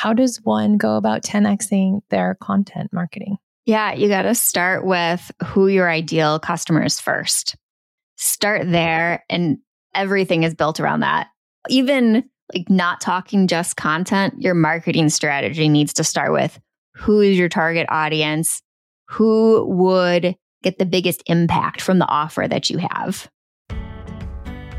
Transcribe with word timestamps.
how 0.00 0.14
does 0.14 0.40
one 0.44 0.78
go 0.78 0.96
about 0.96 1.22
10xing 1.22 2.00
their 2.08 2.34
content 2.40 2.90
marketing? 2.90 3.36
Yeah, 3.66 3.92
you 3.92 4.08
got 4.08 4.22
to 4.22 4.34
start 4.34 4.86
with 4.86 5.30
who 5.44 5.68
your 5.68 5.90
ideal 5.90 6.38
customer 6.38 6.82
is 6.82 6.98
first. 6.98 7.54
Start 8.16 8.70
there, 8.70 9.22
and 9.28 9.58
everything 9.94 10.42
is 10.42 10.54
built 10.54 10.80
around 10.80 11.00
that. 11.00 11.26
Even 11.68 12.24
like 12.54 12.70
not 12.70 13.02
talking 13.02 13.46
just 13.46 13.76
content, 13.76 14.40
your 14.40 14.54
marketing 14.54 15.10
strategy 15.10 15.68
needs 15.68 15.92
to 15.92 16.02
start 16.02 16.32
with 16.32 16.58
who 16.96 17.20
is 17.20 17.38
your 17.38 17.50
target 17.50 17.84
audience? 17.90 18.62
Who 19.10 19.66
would 19.66 20.34
get 20.62 20.78
the 20.78 20.86
biggest 20.86 21.22
impact 21.26 21.82
from 21.82 21.98
the 21.98 22.08
offer 22.08 22.48
that 22.48 22.70
you 22.70 22.78
have? 22.78 23.28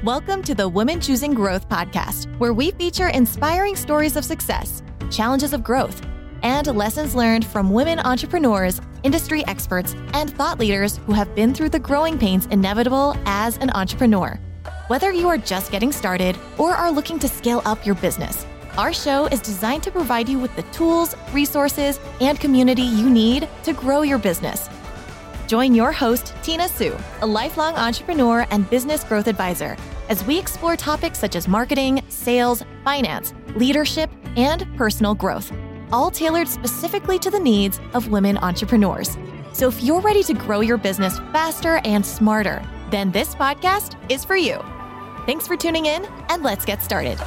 Welcome 0.04 0.42
to 0.42 0.56
the 0.56 0.68
Women 0.68 1.00
Choosing 1.00 1.36
Growth 1.36 1.70
podcast, 1.70 2.26
where 2.40 2.54
we 2.54 2.72
feature 2.72 3.10
inspiring 3.10 3.76
stories 3.76 4.16
of 4.16 4.26
success 4.26 4.82
challenges 5.12 5.54
of 5.54 5.64
growth, 5.64 6.02
and 6.42 6.66
lessons 6.68 7.14
learned 7.14 7.46
from 7.46 7.70
women 7.70 8.00
entrepreneurs, 8.00 8.82
industry 9.04 9.46
experts, 9.48 9.94
and 10.14 10.32
thought 10.32 10.58
leaders 10.58 10.98
who 11.06 11.12
have 11.12 11.36
been 11.36 11.54
through 11.54 11.70
the 11.70 11.80
growing 11.80 12.18
pains 12.18 12.48
inevitable 12.48 13.16
as 13.26 13.58
an 13.58 13.70
entrepreneur. 13.72 14.40
Whether 14.88 15.12
you 15.12 15.28
are 15.28 15.38
just 15.38 15.72
getting 15.72 15.92
started 15.92 16.38
or 16.58 16.72
are 16.72 16.92
looking 16.92 17.20
to 17.20 17.28
scale 17.28 17.62
up 17.66 17.86
your 17.86 17.96
business, 17.96 18.46
our 18.78 18.94
show 18.94 19.28
is 19.28 19.42
designed 19.42 19.84
to 19.84 19.92
provide 19.92 20.30
you 20.30 20.40
with 20.40 20.56
the 20.56 20.64
tools, 20.72 21.16
resources, 21.34 22.00
and 22.22 22.40
community 22.40 22.84
you 22.84 23.10
need 23.10 23.48
to 23.64 23.74
grow 23.74 24.02
your 24.02 24.18
business. 24.18 24.70
Join 25.48 25.76
your 25.76 25.92
host, 25.92 26.34
Tina 26.44 26.70
Sue, 26.70 26.98
a 27.22 27.26
lifelong 27.28 27.76
entrepreneur 27.76 28.48
and 28.52 28.70
business 28.70 29.04
growth 29.04 29.28
advisor, 29.28 29.76
as 30.12 30.26
we 30.26 30.38
explore 30.38 30.76
topics 30.76 31.18
such 31.18 31.38
as 31.38 31.48
marketing, 31.48 32.04
sales, 32.10 32.66
finance, 32.84 33.34
leadership, 33.56 34.12
and 34.36 34.68
personal 34.76 35.16
growth, 35.16 35.54
all 35.94 36.12
tailored 36.12 36.50
specifically 36.50 37.18
to 37.18 37.32
the 37.32 37.40
needs 37.40 37.80
of 37.94 38.10
women 38.10 38.38
entrepreneurs. 38.40 39.18
So 39.54 39.70
if 39.70 39.82
you're 39.82 40.02
ready 40.02 40.22
to 40.24 40.34
grow 40.34 40.60
your 40.60 40.76
business 40.76 41.18
faster 41.32 41.80
and 41.86 42.06
smarter, 42.06 42.62
then 42.90 43.10
this 43.14 43.36
podcast 43.36 43.96
is 44.12 44.26
for 44.26 44.36
you. 44.36 44.60
Thanks 45.26 45.48
for 45.48 45.56
tuning 45.56 45.86
in, 45.86 46.06
and 46.28 46.44
let's 46.44 46.66
get 46.66 46.84
started. 46.84 47.18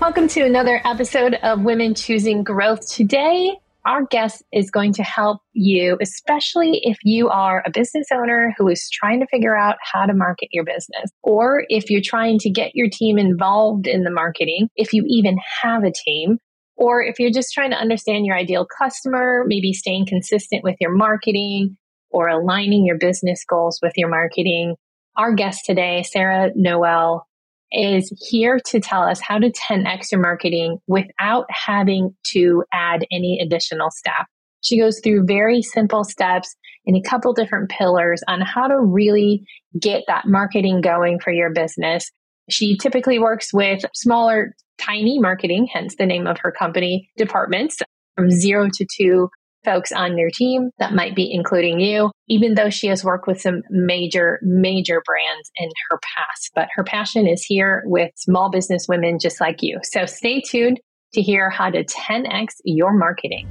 Welcome 0.00 0.28
to 0.28 0.42
another 0.42 0.80
episode 0.84 1.34
of 1.42 1.62
Women 1.62 1.96
Choosing 1.96 2.44
Growth. 2.44 2.88
Today, 2.88 3.56
our 3.86 4.06
guest 4.06 4.42
is 4.52 4.70
going 4.70 4.92
to 4.94 5.02
help 5.02 5.40
you, 5.52 5.98
especially 6.00 6.80
if 6.84 6.96
you 7.02 7.28
are 7.28 7.62
a 7.66 7.70
business 7.70 8.06
owner 8.12 8.54
who 8.56 8.68
is 8.68 8.88
trying 8.90 9.20
to 9.20 9.26
figure 9.26 9.56
out 9.56 9.76
how 9.82 10.06
to 10.06 10.14
market 10.14 10.48
your 10.52 10.64
business, 10.64 11.10
or 11.22 11.64
if 11.68 11.90
you're 11.90 12.00
trying 12.02 12.38
to 12.38 12.50
get 12.50 12.72
your 12.74 12.88
team 12.90 13.18
involved 13.18 13.86
in 13.86 14.02
the 14.02 14.10
marketing, 14.10 14.68
if 14.76 14.92
you 14.92 15.04
even 15.06 15.36
have 15.62 15.84
a 15.84 15.92
team, 15.92 16.38
or 16.76 17.02
if 17.02 17.18
you're 17.18 17.30
just 17.30 17.52
trying 17.52 17.70
to 17.70 17.76
understand 17.76 18.26
your 18.26 18.36
ideal 18.36 18.66
customer, 18.78 19.44
maybe 19.46 19.72
staying 19.72 20.06
consistent 20.06 20.64
with 20.64 20.76
your 20.80 20.94
marketing 20.94 21.76
or 22.10 22.28
aligning 22.28 22.86
your 22.86 22.98
business 22.98 23.44
goals 23.48 23.78
with 23.82 23.92
your 23.96 24.08
marketing. 24.08 24.76
Our 25.16 25.34
guest 25.34 25.64
today, 25.64 26.02
Sarah 26.02 26.50
Noel, 26.56 27.26
is 27.74 28.12
here 28.30 28.60
to 28.66 28.80
tell 28.80 29.02
us 29.02 29.20
how 29.20 29.38
to 29.38 29.50
10x 29.50 30.12
your 30.12 30.20
marketing 30.20 30.78
without 30.86 31.46
having 31.50 32.14
to 32.32 32.64
add 32.72 33.04
any 33.10 33.40
additional 33.42 33.90
staff. 33.90 34.26
She 34.62 34.78
goes 34.78 35.00
through 35.02 35.26
very 35.26 35.60
simple 35.60 36.04
steps 36.04 36.54
in 36.86 36.96
a 36.96 37.02
couple 37.02 37.32
different 37.34 37.70
pillars 37.70 38.22
on 38.28 38.40
how 38.40 38.66
to 38.66 38.78
really 38.78 39.44
get 39.78 40.04
that 40.06 40.26
marketing 40.26 40.80
going 40.80 41.18
for 41.18 41.32
your 41.32 41.52
business. 41.52 42.10
She 42.48 42.76
typically 42.78 43.18
works 43.18 43.52
with 43.52 43.84
smaller, 43.94 44.54
tiny 44.78 45.18
marketing, 45.18 45.68
hence 45.72 45.96
the 45.96 46.06
name 46.06 46.26
of 46.26 46.38
her 46.42 46.52
company, 46.52 47.10
departments 47.16 47.78
from 48.16 48.30
zero 48.30 48.68
to 48.72 48.86
two 48.96 49.28
folks 49.64 49.92
on 49.92 50.18
your 50.18 50.30
team 50.30 50.70
that 50.78 50.94
might 50.94 51.14
be 51.14 51.32
including 51.32 51.80
you, 51.80 52.10
even 52.28 52.54
though 52.54 52.70
she 52.70 52.86
has 52.88 53.04
worked 53.04 53.26
with 53.26 53.40
some 53.40 53.62
major, 53.70 54.38
major 54.42 55.02
brands 55.04 55.50
in 55.56 55.70
her 55.90 55.98
past. 56.16 56.50
But 56.54 56.68
her 56.74 56.84
passion 56.84 57.26
is 57.26 57.44
here 57.44 57.82
with 57.86 58.10
small 58.16 58.50
business 58.50 58.86
women 58.88 59.18
just 59.18 59.40
like 59.40 59.62
you. 59.62 59.80
So 59.82 60.06
stay 60.06 60.40
tuned 60.40 60.80
to 61.14 61.22
hear 61.22 61.50
how 61.50 61.70
to 61.70 61.84
10x 61.84 62.54
your 62.64 62.92
marketing. 62.92 63.48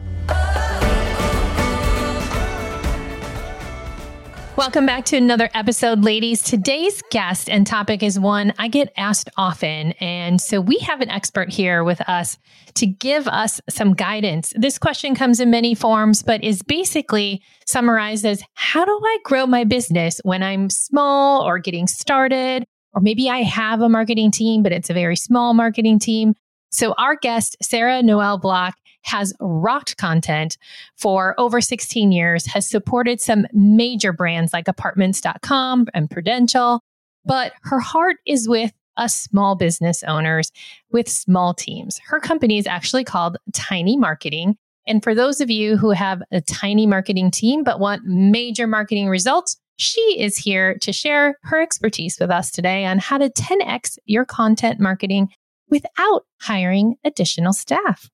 Welcome 4.55 4.85
back 4.85 5.05
to 5.05 5.17
another 5.17 5.49
episode, 5.55 6.03
ladies. 6.03 6.43
Today's 6.43 7.01
guest 7.09 7.49
and 7.49 7.65
topic 7.65 8.03
is 8.03 8.19
one 8.19 8.53
I 8.59 8.67
get 8.67 8.93
asked 8.95 9.31
often. 9.35 9.93
And 9.93 10.39
so 10.39 10.61
we 10.61 10.77
have 10.77 11.01
an 11.01 11.09
expert 11.09 11.49
here 11.49 11.83
with 11.83 11.99
us 12.07 12.37
to 12.75 12.85
give 12.85 13.27
us 13.27 13.59
some 13.67 13.95
guidance. 13.95 14.53
This 14.55 14.77
question 14.77 15.15
comes 15.15 15.39
in 15.39 15.49
many 15.49 15.73
forms, 15.73 16.21
but 16.21 16.43
is 16.43 16.61
basically 16.61 17.41
summarized 17.65 18.27
as 18.27 18.43
how 18.53 18.85
do 18.85 18.91
I 18.91 19.17
grow 19.23 19.47
my 19.47 19.63
business 19.63 20.21
when 20.23 20.43
I'm 20.43 20.69
small 20.69 21.41
or 21.41 21.57
getting 21.57 21.87
started? 21.87 22.63
Or 22.93 23.01
maybe 23.01 23.31
I 23.31 23.41
have 23.41 23.81
a 23.81 23.89
marketing 23.89 24.29
team, 24.29 24.61
but 24.61 24.71
it's 24.71 24.91
a 24.91 24.93
very 24.93 25.15
small 25.15 25.55
marketing 25.55 25.97
team. 25.97 26.35
So 26.69 26.93
our 26.99 27.15
guest, 27.15 27.57
Sarah 27.63 28.03
Noel 28.03 28.37
Block, 28.37 28.75
has 29.03 29.33
rocked 29.39 29.97
content 29.97 30.57
for 30.97 31.35
over 31.37 31.61
16 31.61 32.11
years, 32.11 32.45
has 32.47 32.67
supported 32.67 33.21
some 33.21 33.45
major 33.53 34.13
brands 34.13 34.53
like 34.53 34.67
apartments.com 34.67 35.87
and 35.93 36.09
Prudential, 36.09 36.81
but 37.25 37.53
her 37.63 37.79
heart 37.79 38.17
is 38.25 38.47
with 38.47 38.71
us 38.97 39.15
small 39.15 39.55
business 39.55 40.03
owners 40.03 40.51
with 40.91 41.09
small 41.09 41.53
teams. 41.53 41.99
Her 42.05 42.19
company 42.19 42.57
is 42.57 42.67
actually 42.67 43.03
called 43.03 43.37
Tiny 43.53 43.97
Marketing. 43.97 44.55
And 44.85 45.01
for 45.01 45.15
those 45.15 45.41
of 45.41 45.49
you 45.49 45.77
who 45.77 45.91
have 45.91 46.21
a 46.31 46.41
tiny 46.41 46.85
marketing 46.85 47.31
team 47.31 47.63
but 47.63 47.79
want 47.79 48.03
major 48.05 48.67
marketing 48.67 49.07
results, 49.07 49.57
she 49.77 50.19
is 50.19 50.37
here 50.37 50.77
to 50.79 50.93
share 50.93 51.37
her 51.43 51.61
expertise 51.61 52.17
with 52.19 52.29
us 52.29 52.51
today 52.51 52.85
on 52.85 52.99
how 52.99 53.17
to 53.17 53.29
10x 53.29 53.97
your 54.05 54.25
content 54.25 54.79
marketing 54.79 55.29
without 55.69 56.25
hiring 56.41 56.95
additional 57.03 57.53
staff. 57.53 58.09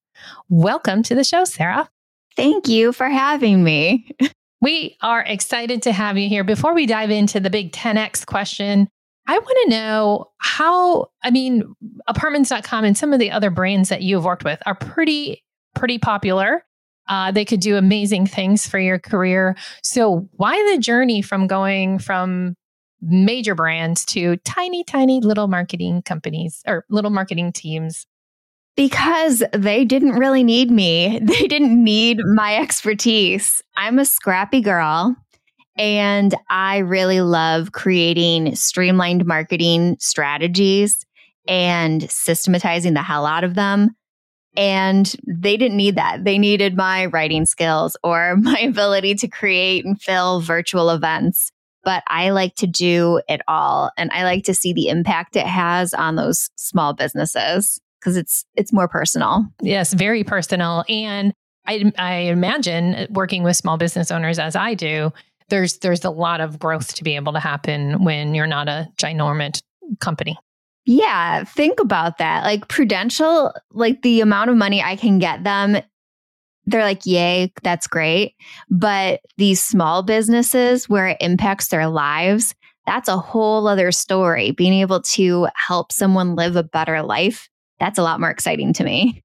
Welcome 0.50 1.04
to 1.04 1.16
the 1.16 1.24
show, 1.24 1.46
Sarah. 1.46 1.90
Thank 2.36 2.68
you 2.68 2.94
for 2.94 3.08
having 3.08 3.64
me. 3.64 4.10
we 4.62 4.98
are 5.02 5.22
excited 5.22 5.82
to 5.84 5.92
have 5.92 6.18
you 6.18 6.30
here. 6.30 6.44
Before 6.44 6.74
we 6.74 6.86
dive 6.86 7.10
into 7.12 7.40
the 7.40 7.50
big 7.50 7.72
10x 7.72 8.26
question, 8.26 8.88
I 9.28 9.38
want 9.38 9.58
to 9.64 9.70
know 9.70 10.32
how, 10.40 11.12
I 11.24 11.30
mean, 11.30 11.76
apartments.com 12.08 12.84
and 12.84 12.98
some 12.98 13.14
of 13.14 13.20
the 13.20 13.30
other 13.30 13.52
brands 13.52 13.90
that 13.90 14.02
you've 14.02 14.26
worked 14.26 14.44
with 14.44 14.60
are 14.66 14.76
pretty, 14.76 15.44
pretty 15.76 16.00
popular. 16.00 16.66
Uh, 17.08 17.32
they 17.32 17.46
could 17.46 17.60
do 17.60 17.76
amazing 17.76 18.26
things 18.26 18.68
for 18.68 18.80
your 18.80 19.00
career. 19.00 19.56
So, 19.84 20.28
why 20.34 20.56
the 20.72 20.80
journey 20.80 21.22
from 21.22 21.48
going 21.48 22.00
from 22.00 22.56
major 23.02 23.56
brands 23.56 24.06
to 24.06 24.38
tiny, 24.38 24.84
tiny 24.84 25.20
little 25.20 25.48
marketing 25.48 26.04
companies 26.04 26.62
or 26.68 26.86
little 26.90 27.12
marketing 27.12 27.52
teams? 27.52 28.06
Because 28.76 29.44
they 29.52 29.84
didn't 29.84 30.14
really 30.14 30.44
need 30.44 30.72
me. 30.72 31.20
They 31.24 31.48
didn't 31.48 31.84
need 31.84 32.20
my 32.26 32.58
expertise. 32.58 33.62
I'm 33.76 34.00
a 34.00 34.06
scrappy 34.06 34.62
girl 34.62 35.16
and 35.80 36.36
I 36.50 36.80
really 36.80 37.22
love 37.22 37.72
creating 37.72 38.54
streamlined 38.56 39.26
marketing 39.26 39.96
strategies 40.00 41.06
and 41.48 42.10
systematizing 42.12 42.94
the 42.94 43.02
hell 43.02 43.26
out 43.26 43.46
of 43.46 43.56
them. 43.56 43.92
And 44.58 45.16
they 45.26 45.56
didn't 45.56 45.78
need 45.78 45.96
that. 45.96 46.26
They 46.26 46.38
needed 46.38 46.76
my 46.76 47.06
writing 47.06 47.46
skills 47.46 47.96
or 48.04 48.36
my 48.42 48.60
ability 48.60 49.16
to 49.16 49.30
create 49.30 49.86
and 49.86 50.00
fill 50.00 50.42
virtual 50.42 50.90
events. 50.90 51.50
But 51.86 52.04
I 52.08 52.32
like 52.32 52.56
to 52.56 52.68
do 52.68 53.22
it 53.30 53.40
all 53.48 53.90
and 53.98 54.12
I 54.12 54.24
like 54.24 54.44
to 54.44 54.54
see 54.54 54.74
the 54.74 54.90
impact 54.90 55.38
it 55.38 55.48
has 55.48 55.94
on 55.94 56.18
those 56.18 56.50
small 56.58 56.94
businesses 56.94 57.80
because 58.00 58.18
it's 58.18 58.46
it's 58.56 58.74
more 58.74 58.88
personal. 58.88 59.46
Yes, 59.62 59.94
very 59.94 60.24
personal. 60.24 60.84
And 60.88 61.34
I, 61.68 61.92
I 61.98 62.14
imagine 62.14 63.08
working 63.12 63.44
with 63.44 63.56
small 63.56 63.78
business 63.78 64.12
owners 64.12 64.40
as 64.40 64.56
I 64.56 64.74
do, 64.74 65.12
there's 65.50 65.80
there's 65.80 66.04
a 66.06 66.10
lot 66.10 66.42
of 66.42 66.60
growth 66.60 66.96
to 66.96 67.04
be 67.04 67.16
able 67.16 67.34
to 67.34 67.40
happen 67.40 68.04
when 68.04 68.34
you're 68.34 68.48
not 68.48 68.68
a 68.68 68.88
ginormous 68.98 69.62
company. 70.00 70.38
Yeah, 70.86 71.44
think 71.44 71.80
about 71.80 72.18
that. 72.18 72.44
Like 72.44 72.68
Prudential, 72.68 73.54
like 73.72 74.02
the 74.02 74.22
amount 74.22 74.50
of 74.50 74.58
money 74.58 74.82
I 74.82 74.96
can 74.96 75.20
get 75.20 75.44
them, 75.44 75.78
they're 76.66 76.84
like, 76.84 77.06
yay, 77.06 77.52
that's 77.62 77.88
great. 77.88 78.34
But 78.70 79.22
these 79.38 79.62
small 79.62 80.02
businesses 80.02 80.90
where 80.90 81.10
it 81.10 81.18
impacts 81.20 81.68
their 81.68 81.88
lives, 81.88 82.56
that's 82.86 83.10
a 83.10 83.18
whole 83.18 83.68
other 83.68 83.92
story. 83.92 84.52
Being 84.52 84.74
able 84.74 85.02
to 85.02 85.48
help 85.56 85.92
someone 85.92 86.36
live 86.36 86.56
a 86.56 86.64
better 86.64 87.04
life 87.04 87.50
that's 87.80 87.98
a 88.00 88.04
lot 88.04 88.20
more 88.20 88.30
exciting 88.30 88.74
to 88.74 88.84
me. 88.84 89.22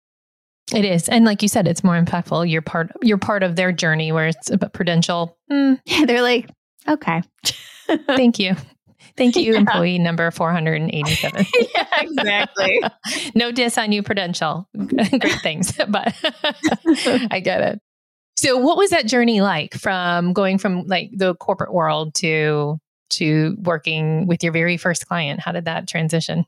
It 0.73 0.85
is, 0.85 1.09
and 1.09 1.27
like 1.27 1.43
you 1.43 1.49
said, 1.49 1.69
it's 1.69 1.85
more 1.85 2.01
impactful. 2.01 2.51
You're 2.51 2.63
part. 2.63 2.91
You're 3.03 3.19
part 3.19 3.43
of 3.43 3.55
their 3.55 3.71
journey, 3.71 4.13
where 4.13 4.29
it's 4.29 4.51
about 4.51 4.73
prudential. 4.73 5.37
Mm. 5.53 5.79
They're 6.07 6.23
like, 6.23 6.49
okay, 6.89 7.23
thank 8.07 8.39
you. 8.39 8.55
Thank 9.17 9.37
you, 9.37 9.53
yeah. 9.53 9.59
employee 9.59 9.99
number 9.99 10.31
487. 10.31 11.47
yeah, 11.75 11.87
exactly. 12.01 12.83
no 13.35 13.53
diss 13.53 13.79
on 13.79 13.93
you, 13.93 14.03
Prudential. 14.03 14.69
Great 14.77 15.41
things, 15.41 15.73
but 15.89 16.15
I 17.31 17.41
get 17.45 17.61
it. 17.61 17.81
So, 18.37 18.57
what 18.57 18.77
was 18.77 18.91
that 18.91 19.07
journey 19.07 19.41
like 19.41 19.75
from 19.75 20.33
going 20.33 20.59
from 20.59 20.87
like 20.87 21.11
the 21.15 21.35
corporate 21.37 21.73
world 21.73 22.15
to 22.17 22.79
to 23.11 23.57
working 23.61 24.27
with 24.27 24.43
your 24.43 24.53
very 24.53 24.77
first 24.77 25.07
client? 25.07 25.41
How 25.41 25.53
did 25.53 25.67
that 25.67 25.87
transition? 25.87 26.45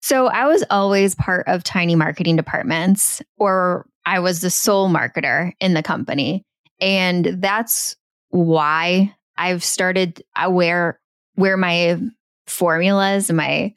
So, 0.00 0.28
I 0.28 0.46
was 0.46 0.64
always 0.70 1.14
part 1.14 1.46
of 1.48 1.64
tiny 1.64 1.94
marketing 1.94 2.36
departments, 2.36 3.20
or 3.36 3.86
I 4.06 4.20
was 4.20 4.40
the 4.40 4.50
sole 4.50 4.88
marketer 4.88 5.52
in 5.60 5.74
the 5.74 5.82
company. 5.82 6.44
And 6.80 7.24
that's 7.42 7.96
why 8.30 9.14
I've 9.36 9.64
started 9.64 10.22
aware 10.36 11.00
where 11.34 11.56
my 11.56 11.98
formulas 12.46 13.30
and 13.30 13.36
my 13.36 13.74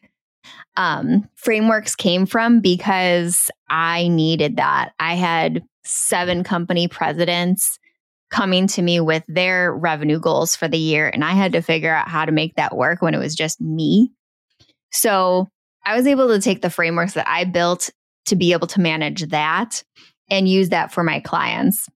um, 0.78 1.28
frameworks 1.36 1.96
came 1.96 2.26
from 2.26 2.60
because 2.60 3.52
I 3.70 4.08
needed 4.08 4.58
that. 4.58 4.94
I 5.00 5.16
had 5.16 5.64
seven 5.84 6.44
company 6.44 6.88
presidents 6.88 7.78
coming 8.30 8.66
to 8.66 8.82
me 8.82 9.00
with 9.00 9.24
their 9.28 9.74
revenue 9.74 10.20
goals 10.20 10.56
for 10.56 10.68
the 10.68 10.78
year, 10.78 11.10
and 11.10 11.24
I 11.24 11.32
had 11.32 11.52
to 11.54 11.62
figure 11.62 11.94
out 11.94 12.08
how 12.08 12.26
to 12.26 12.32
make 12.32 12.56
that 12.56 12.76
work 12.76 13.02
when 13.02 13.14
it 13.14 13.20
was 13.20 13.36
just 13.36 13.60
me. 13.60 14.12
So 14.92 15.50
I 15.86 15.96
was 15.96 16.08
able 16.08 16.28
to 16.30 16.40
take 16.40 16.62
the 16.62 16.70
frameworks 16.70 17.14
that 17.14 17.28
I 17.28 17.46
built 17.46 17.90
to 18.26 18.36
be 18.36 18.54
able 18.54 18.68
to 18.68 18.82
manage 18.82 19.28
that 19.30 19.84
and 20.30 20.48
use 20.48 20.70
that 20.70 20.92
for 20.92 21.04
my 21.04 21.20
clients. 21.20 21.88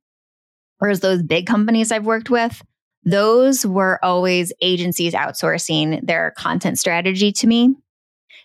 Whereas 0.79 0.99
those 0.99 1.23
big 1.23 1.47
companies 1.47 1.91
I've 1.91 2.05
worked 2.05 2.29
with, 2.29 2.61
those 3.03 3.65
were 3.65 4.03
always 4.03 4.51
agencies 4.61 5.13
outsourcing 5.13 6.05
their 6.05 6.31
content 6.37 6.79
strategy 6.79 7.31
to 7.31 7.47
me. 7.47 7.75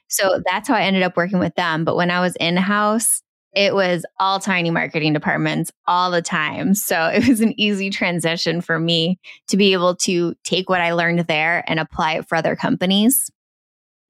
So 0.08 0.42
that's 0.44 0.69
how 0.69 0.75
I 0.75 0.82
ended 0.82 1.02
up 1.02 1.16
working 1.16 1.38
with 1.38 1.54
them. 1.54 1.84
But 1.84 1.96
when 1.96 2.10
I 2.10 2.20
was 2.20 2.37
in 2.37 2.56
house, 2.56 3.22
it 3.52 3.75
was 3.75 4.04
all 4.19 4.38
tiny 4.38 4.70
marketing 4.70 5.12
departments 5.12 5.72
all 5.87 6.10
the 6.10 6.22
time. 6.22 6.75
So 6.75 7.06
it 7.14 7.26
was 7.26 7.40
an 7.40 7.58
easy 7.58 7.90
transition 7.90 8.60
for 8.60 8.78
me 8.78 9.19
to 9.48 9.56
be 9.56 9.72
able 9.72 9.96
to 9.96 10.34
take 10.44 10.69
what 10.69 10.81
I 10.81 10.92
learned 10.92 11.20
there 11.20 11.64
and 11.66 11.81
apply 11.81 12.14
it 12.14 12.28
for 12.28 12.37
other 12.37 12.54
companies. 12.54 13.31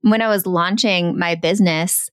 When 0.02 0.22
I 0.22 0.28
was 0.28 0.46
launching 0.46 1.18
my 1.18 1.34
business, 1.34 2.08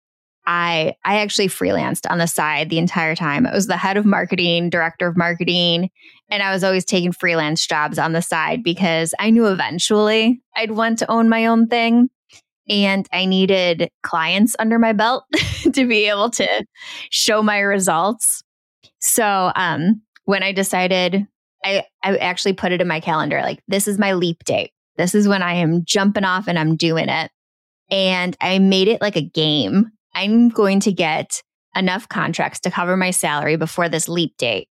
I 0.45 0.95
I 1.04 1.19
actually 1.19 1.50
freelanced 1.50 2.10
on 2.10 2.18
the 2.18 2.28
side 2.28 2.69
the 2.69 2.80
entire 2.80 3.16
time. 3.16 3.45
I 3.45 3.54
was 3.54 3.68
the 3.68 3.78
head 3.78 3.98
of 3.98 4.06
marketing, 4.06 4.69
director 4.69 5.07
of 5.07 5.18
marketing, 5.18 5.89
and 6.30 6.42
I 6.42 6.54
was 6.54 6.63
always 6.63 6.86
taking 6.86 7.12
freelance 7.12 7.68
jobs 7.68 8.00
on 8.00 8.13
the 8.13 8.22
side 8.22 8.63
because 8.63 9.13
I 9.19 9.30
knew 9.30 9.48
eventually 9.48 10.42
I'd 10.56 10.72
want 10.72 11.00
to 11.00 11.12
own 11.12 11.30
my 11.30 11.45
own 11.48 11.68
thing 11.68 12.10
and 12.69 13.07
I 13.12 13.25
needed 13.25 13.90
clients 14.04 14.56
under 14.60 14.80
my 14.80 14.94
belt 14.94 15.25
to 15.74 15.88
be 15.88 16.06
able 16.06 16.30
to 16.31 16.66
show 17.12 17.44
my 17.44 17.60
results. 17.60 18.44
So, 19.00 19.51
um, 19.56 20.01
when 20.25 20.44
I 20.44 20.51
decided 20.54 21.28
I 21.63 21.83
I 22.04 22.18
actually 22.18 22.54
put 22.54 22.72
it 22.72 22.81
in 22.81 22.88
my 22.88 23.00
calendar 23.00 23.42
like 23.42 23.62
this 23.68 23.88
is 23.88 23.98
my 24.00 24.13
leap 24.13 24.44
date. 24.45 24.72
This 24.95 25.13
is 25.13 25.28
when 25.28 25.44
I 25.44 25.56
am 25.56 25.83
jumping 25.86 26.24
off 26.24 26.48
and 26.48 26.57
I'm 26.57 26.75
doing 26.75 27.10
it. 27.10 27.31
And 27.89 28.36
I 28.42 28.60
made 28.60 28.88
it 28.88 29.01
like 29.01 29.16
a 29.16 29.22
game 29.22 29.92
I'm 30.18 30.50
going 30.50 30.80
to 30.81 30.92
get 30.92 31.44
enough 31.75 32.10
contracts 32.10 32.60
to 32.62 32.72
cover 32.72 32.98
my 32.98 33.12
salary 33.12 33.56
before 33.56 33.88
this 33.88 34.10
leap 34.10 34.36
date. 34.38 34.68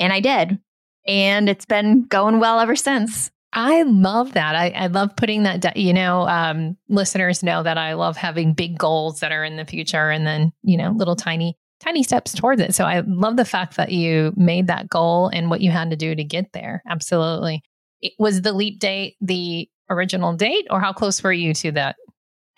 And 0.00 0.12
I 0.12 0.18
did. 0.18 0.58
And 1.06 1.48
it's 1.48 1.64
been 1.64 2.02
going 2.02 2.40
well 2.40 2.58
ever 2.58 2.74
since. 2.74 3.30
I 3.52 3.82
love 3.82 4.32
that. 4.32 4.56
I, 4.56 4.70
I 4.70 4.86
love 4.88 5.14
putting 5.16 5.44
that, 5.44 5.76
you 5.76 5.94
know, 5.94 6.28
um, 6.28 6.76
listeners 6.88 7.44
know 7.44 7.62
that 7.62 7.78
I 7.78 7.94
love 7.94 8.16
having 8.16 8.54
big 8.54 8.76
goals 8.76 9.20
that 9.20 9.30
are 9.30 9.44
in 9.44 9.56
the 9.56 9.64
future 9.64 10.10
and 10.10 10.26
then, 10.26 10.52
you 10.64 10.76
know, 10.76 10.90
little 10.90 11.16
tiny, 11.16 11.56
tiny 11.80 12.02
steps 12.02 12.34
towards 12.34 12.60
it. 12.60 12.74
So 12.74 12.84
I 12.84 13.00
love 13.06 13.36
the 13.36 13.44
fact 13.44 13.76
that 13.76 13.92
you 13.92 14.34
made 14.36 14.66
that 14.66 14.90
goal 14.90 15.30
and 15.32 15.48
what 15.48 15.60
you 15.60 15.70
had 15.70 15.90
to 15.90 15.96
do 15.96 16.14
to 16.14 16.24
get 16.24 16.52
there. 16.52 16.82
Absolutely. 16.88 17.62
It, 18.02 18.14
was 18.18 18.42
the 18.42 18.52
leap 18.52 18.80
date 18.80 19.16
the 19.20 19.68
original 19.88 20.34
date 20.34 20.66
or 20.70 20.80
how 20.80 20.92
close 20.92 21.22
were 21.22 21.32
you 21.32 21.54
to 21.54 21.72
that? 21.72 21.96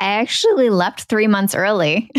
I 0.00 0.06
actually 0.06 0.70
left 0.70 1.08
three 1.08 1.26
months 1.26 1.54
early. 1.54 2.10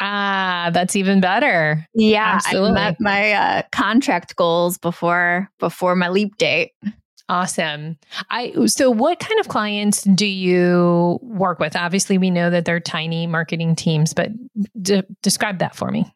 ah, 0.00 0.70
that's 0.72 0.96
even 0.96 1.20
better. 1.20 1.86
Yeah, 1.94 2.36
Absolutely. 2.36 2.70
I 2.70 2.72
met 2.90 2.96
my 3.00 3.32
uh, 3.32 3.62
contract 3.70 4.34
goals 4.36 4.78
before 4.78 5.48
before 5.58 5.94
my 5.94 6.08
leap 6.08 6.36
date. 6.38 6.72
Awesome. 7.28 7.96
I 8.30 8.52
so 8.66 8.90
what 8.90 9.20
kind 9.20 9.38
of 9.40 9.48
clients 9.48 10.02
do 10.02 10.26
you 10.26 11.18
work 11.22 11.58
with? 11.60 11.76
Obviously, 11.76 12.18
we 12.18 12.30
know 12.30 12.50
that 12.50 12.64
they're 12.64 12.80
tiny 12.80 13.26
marketing 13.26 13.76
teams, 13.76 14.12
but 14.12 14.30
de- 14.80 15.04
describe 15.22 15.58
that 15.58 15.76
for 15.76 15.90
me. 15.90 16.12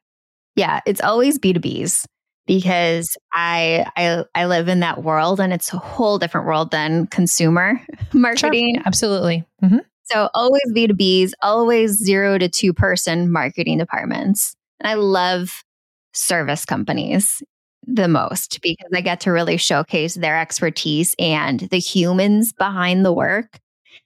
Yeah, 0.57 0.81
it's 0.87 1.01
always 1.01 1.39
B2Bs 1.39 2.07
because 2.47 3.17
I 3.33 3.87
I 3.97 4.25
I 4.35 4.47
live 4.47 4.69
in 4.69 4.81
that 4.81 5.05
world 5.05 5.41
and 5.41 5.53
it's 5.53 5.73
a 5.73 5.79
whole 5.79 6.19
different 6.19 6.47
world 6.47 6.71
than 6.71 7.07
consumer 7.07 7.81
marketing. 8.13 8.75
Sure, 8.77 8.83
absolutely. 8.87 9.45
Mm-hmm. 9.63 9.79
So 10.07 10.31
always 10.35 10.63
B2Bs, 10.71 11.33
always 11.43 11.93
zero 11.93 12.39
to 12.39 12.49
two 12.49 12.73
person 12.73 13.31
marketing 13.31 13.79
departments. 13.79 14.57
And 14.81 14.89
I 14.89 14.95
love 14.95 15.65
service 16.13 16.65
companies 16.65 17.43
the 17.87 18.09
most 18.09 18.61
because 18.63 18.91
I 18.95 19.01
get 19.01 19.21
to 19.21 19.33
really 19.33 19.57
showcase 19.57 20.15
their 20.15 20.39
expertise 20.39 21.15
and 21.19 21.61
the 21.61 21.79
humans 21.79 22.53
behind 22.53 23.05
the 23.05 23.13
work, 23.13 23.59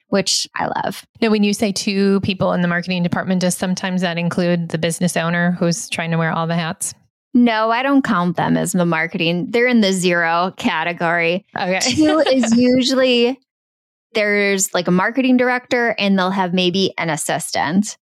which 0.08 0.46
I 0.54 0.66
love. 0.82 1.04
Now, 1.20 1.30
when 1.30 1.44
you 1.44 1.52
say 1.52 1.72
two 1.72 2.20
people 2.20 2.52
in 2.52 2.62
the 2.62 2.68
marketing 2.68 3.02
department, 3.02 3.40
does 3.40 3.56
sometimes 3.56 4.02
that 4.02 4.18
include 4.18 4.70
the 4.70 4.78
business 4.78 5.16
owner 5.16 5.52
who's 5.52 5.88
trying 5.88 6.10
to 6.10 6.18
wear 6.18 6.32
all 6.32 6.46
the 6.46 6.54
hats? 6.54 6.94
No, 7.32 7.70
I 7.70 7.82
don't 7.82 8.02
count 8.02 8.36
them 8.36 8.56
as 8.56 8.72
the 8.72 8.84
marketing. 8.84 9.50
They're 9.50 9.68
in 9.68 9.82
the 9.82 9.92
zero 9.92 10.52
category. 10.56 11.46
Okay. 11.56 11.78
Two 11.78 12.18
is 12.18 12.56
usually 12.56 13.38
there's 14.14 14.72
like 14.74 14.88
a 14.88 14.92
marketing 14.92 15.36
director 15.36 15.94
and 15.98 16.18
they'll 16.18 16.30
have 16.30 16.52
maybe 16.52 16.92
an 16.98 17.10
assistant 17.10 17.96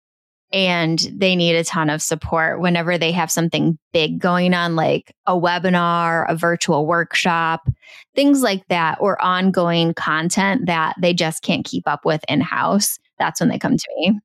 and 0.52 1.00
they 1.12 1.34
need 1.34 1.56
a 1.56 1.64
ton 1.64 1.90
of 1.90 2.00
support 2.00 2.60
whenever 2.60 2.96
they 2.96 3.10
have 3.12 3.30
something 3.30 3.78
big 3.92 4.20
going 4.20 4.54
on, 4.54 4.76
like 4.76 5.12
a 5.26 5.32
webinar, 5.32 6.24
a 6.28 6.36
virtual 6.36 6.86
workshop, 6.86 7.68
things 8.14 8.42
like 8.42 8.62
that, 8.68 8.98
or 9.00 9.20
ongoing 9.20 9.92
content 9.94 10.66
that 10.66 10.94
they 11.00 11.12
just 11.12 11.42
can't 11.42 11.64
keep 11.64 11.88
up 11.88 12.04
with 12.04 12.24
in 12.28 12.40
house. 12.40 12.98
That's 13.18 13.40
when 13.40 13.48
they 13.48 13.58
come 13.58 13.76
to 13.76 13.88
me. 13.96 14.20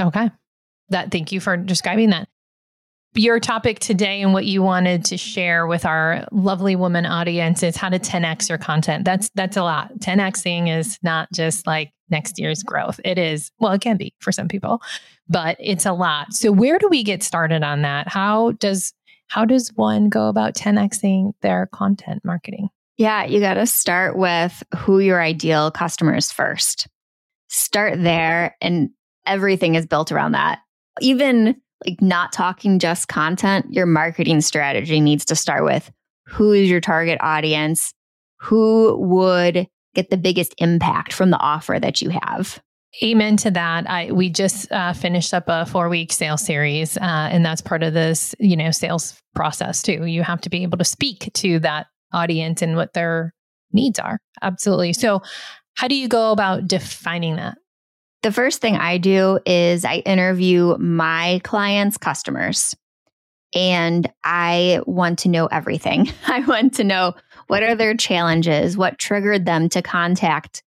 Okay. 0.00 0.30
That 0.90 1.10
thank 1.10 1.32
you 1.32 1.40
for 1.40 1.56
describing 1.56 2.10
that 2.10 2.28
your 3.14 3.40
topic 3.40 3.80
today 3.80 4.22
and 4.22 4.32
what 4.32 4.46
you 4.46 4.62
wanted 4.62 5.04
to 5.06 5.16
share 5.16 5.66
with 5.66 5.84
our 5.84 6.26
lovely 6.30 6.76
woman 6.76 7.06
audience 7.06 7.62
is 7.62 7.76
how 7.76 7.88
to 7.88 7.98
10x 7.98 8.48
your 8.48 8.58
content. 8.58 9.04
That's 9.04 9.30
that's 9.34 9.56
a 9.56 9.62
lot. 9.62 9.98
10xing 9.98 10.74
is 10.76 10.98
not 11.02 11.28
just 11.32 11.66
like 11.66 11.92
next 12.08 12.38
year's 12.38 12.62
growth. 12.62 13.00
It 13.04 13.18
is, 13.18 13.50
well, 13.58 13.72
it 13.72 13.80
can 13.80 13.96
be 13.96 14.14
for 14.20 14.32
some 14.32 14.48
people, 14.48 14.80
but 15.28 15.56
it's 15.58 15.86
a 15.86 15.92
lot. 15.92 16.32
So 16.32 16.52
where 16.52 16.78
do 16.78 16.88
we 16.88 17.02
get 17.02 17.22
started 17.22 17.62
on 17.62 17.82
that? 17.82 18.08
How 18.08 18.52
does 18.52 18.92
how 19.28 19.44
does 19.44 19.72
one 19.76 20.08
go 20.08 20.28
about 20.28 20.54
10xing 20.54 21.32
their 21.40 21.68
content 21.72 22.24
marketing? 22.24 22.68
Yeah, 22.96 23.24
you 23.24 23.40
got 23.40 23.54
to 23.54 23.66
start 23.66 24.16
with 24.16 24.62
who 24.76 24.98
your 24.98 25.22
ideal 25.22 25.70
customer 25.70 26.16
is 26.16 26.32
first. 26.32 26.88
Start 27.48 28.02
there 28.02 28.56
and 28.60 28.90
everything 29.24 29.76
is 29.76 29.86
built 29.86 30.10
around 30.10 30.32
that. 30.32 30.58
Even 31.00 31.60
like 31.86 32.00
not 32.00 32.32
talking 32.32 32.78
just 32.78 33.08
content, 33.08 33.66
your 33.72 33.86
marketing 33.86 34.40
strategy 34.40 35.00
needs 35.00 35.24
to 35.26 35.36
start 35.36 35.64
with 35.64 35.90
who 36.26 36.52
is 36.52 36.70
your 36.70 36.80
target 36.80 37.18
audience? 37.20 37.92
Who 38.40 38.96
would 38.98 39.66
get 39.94 40.10
the 40.10 40.16
biggest 40.16 40.54
impact 40.58 41.12
from 41.12 41.30
the 41.30 41.38
offer 41.38 41.78
that 41.78 42.00
you 42.00 42.10
have? 42.10 42.60
Amen 43.04 43.36
to 43.38 43.50
that. 43.52 43.88
I 43.88 44.10
we 44.10 44.30
just 44.30 44.70
uh, 44.72 44.92
finished 44.92 45.32
up 45.32 45.44
a 45.46 45.64
four 45.64 45.88
week 45.88 46.12
sales 46.12 46.44
series, 46.44 46.96
uh, 46.96 47.28
and 47.30 47.44
that's 47.44 47.60
part 47.60 47.82
of 47.82 47.94
this, 47.94 48.34
you 48.40 48.56
know, 48.56 48.72
sales 48.72 49.20
process 49.34 49.82
too. 49.82 50.06
You 50.06 50.22
have 50.22 50.40
to 50.42 50.50
be 50.50 50.64
able 50.64 50.78
to 50.78 50.84
speak 50.84 51.30
to 51.34 51.60
that 51.60 51.86
audience 52.12 52.62
and 52.62 52.76
what 52.76 52.92
their 52.92 53.32
needs 53.72 54.00
are. 54.00 54.18
Absolutely. 54.42 54.92
So, 54.92 55.22
how 55.74 55.86
do 55.86 55.94
you 55.94 56.08
go 56.08 56.32
about 56.32 56.66
defining 56.66 57.36
that? 57.36 57.58
The 58.22 58.32
first 58.32 58.60
thing 58.60 58.76
I 58.76 58.98
do 58.98 59.38
is 59.46 59.84
I 59.84 59.96
interview 59.96 60.76
my 60.78 61.40
clients' 61.42 61.96
customers 61.96 62.76
and 63.54 64.10
I 64.22 64.80
want 64.86 65.20
to 65.20 65.28
know 65.28 65.46
everything. 65.46 66.10
I 66.26 66.40
want 66.40 66.74
to 66.74 66.84
know 66.84 67.14
what 67.46 67.62
are 67.62 67.74
their 67.74 67.96
challenges, 67.96 68.76
what 68.76 68.98
triggered 68.98 69.46
them 69.46 69.68
to 69.70 69.82
contact 69.82 70.62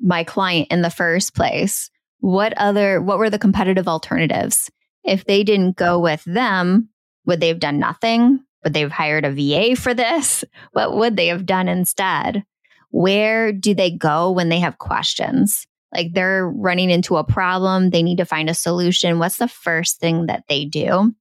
my 0.00 0.24
client 0.24 0.68
in 0.70 0.82
the 0.82 0.90
first 0.90 1.34
place. 1.34 1.90
What 2.20 2.54
other 2.56 3.00
what 3.00 3.18
were 3.18 3.30
the 3.30 3.38
competitive 3.38 3.86
alternatives? 3.86 4.70
If 5.04 5.24
they 5.24 5.44
didn't 5.44 5.76
go 5.76 5.98
with 5.98 6.24
them, 6.24 6.88
would 7.26 7.40
they 7.40 7.48
have 7.48 7.60
done 7.60 7.78
nothing? 7.78 8.40
Would 8.64 8.72
they 8.72 8.80
have 8.80 8.92
hired 8.92 9.24
a 9.24 9.30
VA 9.30 9.76
for 9.76 9.92
this? 9.92 10.44
What 10.72 10.96
would 10.96 11.16
they 11.16 11.26
have 11.28 11.44
done 11.44 11.68
instead? 11.68 12.44
Where 12.90 13.52
do 13.52 13.74
they 13.74 13.90
go 13.90 14.30
when 14.30 14.48
they 14.48 14.60
have 14.60 14.78
questions? 14.78 15.66
Like 15.92 16.12
they're 16.12 16.48
running 16.48 16.90
into 16.90 17.16
a 17.16 17.24
problem, 17.24 17.90
they 17.90 18.02
need 18.02 18.18
to 18.18 18.24
find 18.24 18.48
a 18.48 18.54
solution. 18.54 19.18
What's 19.18 19.36
the 19.36 19.48
first 19.48 20.00
thing 20.00 20.26
that 20.26 20.44
they 20.48 20.64
do? 20.64 21.14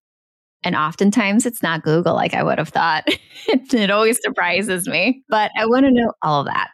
And 0.63 0.75
oftentimes 0.75 1.45
it's 1.45 1.63
not 1.63 1.83
Google 1.83 2.13
like 2.13 2.33
I 2.33 2.43
would 2.43 2.59
have 2.59 2.69
thought. 2.69 3.03
it, 3.47 3.73
it 3.73 3.91
always 3.91 4.19
surprises 4.21 4.87
me, 4.87 5.23
but 5.27 5.51
I 5.57 5.65
want 5.65 5.85
to 5.85 5.91
know 5.91 6.13
all 6.21 6.41
of 6.41 6.47
that. 6.47 6.69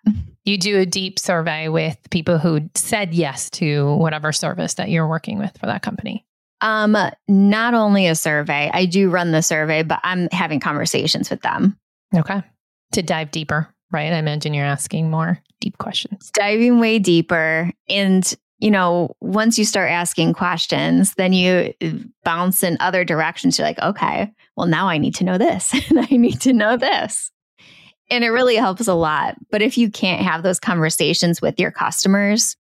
You 0.46 0.58
do 0.58 0.80
a 0.80 0.86
deep 0.86 1.20
survey 1.20 1.68
with 1.68 1.98
people 2.10 2.38
who 2.38 2.70
said 2.76 3.14
yes 3.14 3.50
to 3.52 3.96
whatever 3.96 4.32
service 4.32 4.76
that 4.76 4.90
you're 4.90 5.08
working 5.08 5.40
with 5.40 5.58
for 5.58 5.66
that 5.66 5.82
company. 5.82 6.26
Um, 6.62 6.98
not 7.28 7.74
only 7.74 8.08
a 8.08 8.16
survey, 8.16 8.72
I 8.74 8.86
do 8.86 9.10
run 9.10 9.32
the 9.32 9.42
survey, 9.42 9.84
but 9.84 10.00
I'm 10.04 10.28
having 10.32 10.60
conversations 10.60 11.30
with 11.30 11.42
them. 11.42 11.78
Okay. 12.16 12.42
To 12.94 13.02
dive 13.02 13.32
deeper, 13.32 13.68
right? 13.92 14.14
I 14.14 14.18
imagine 14.18 14.54
you're 14.54 14.66
asking 14.66 15.10
more 15.10 15.40
deep 15.60 15.78
questions. 15.78 16.32
Diving 16.34 16.80
way 16.80 17.00
deeper. 17.00 17.72
And, 17.90 18.34
you 18.60 18.72
know, 18.72 19.16
once 19.22 19.58
you 19.58 19.66
start 19.66 19.92
asking 19.92 20.34
questions, 20.34 21.14
then 21.16 21.34
you 21.34 21.74
bounce 22.24 22.64
in 22.64 22.78
other 22.80 23.04
directions. 23.04 23.58
You're 23.58 23.68
like, 23.68 23.80
okay, 23.80 24.32
well, 24.56 24.68
now 24.68 24.88
I 24.88 24.98
need 24.98 25.16
to 25.16 25.24
know 25.24 25.38
this 25.38 25.74
and 25.90 26.00
I 26.00 26.16
need 26.16 26.42
to 26.42 26.54
know 26.54 26.78
this. 26.78 27.32
And 28.10 28.24
it 28.24 28.30
really 28.30 28.56
helps 28.56 28.88
a 28.88 28.94
lot. 28.94 29.36
But 29.52 29.62
if 29.62 29.78
you 29.78 29.92
can't 29.92 30.22
have 30.22 30.42
those 30.42 30.60
conversations 30.60 31.42
with 31.42 31.60
your 31.60 31.72
customers, 31.72 32.56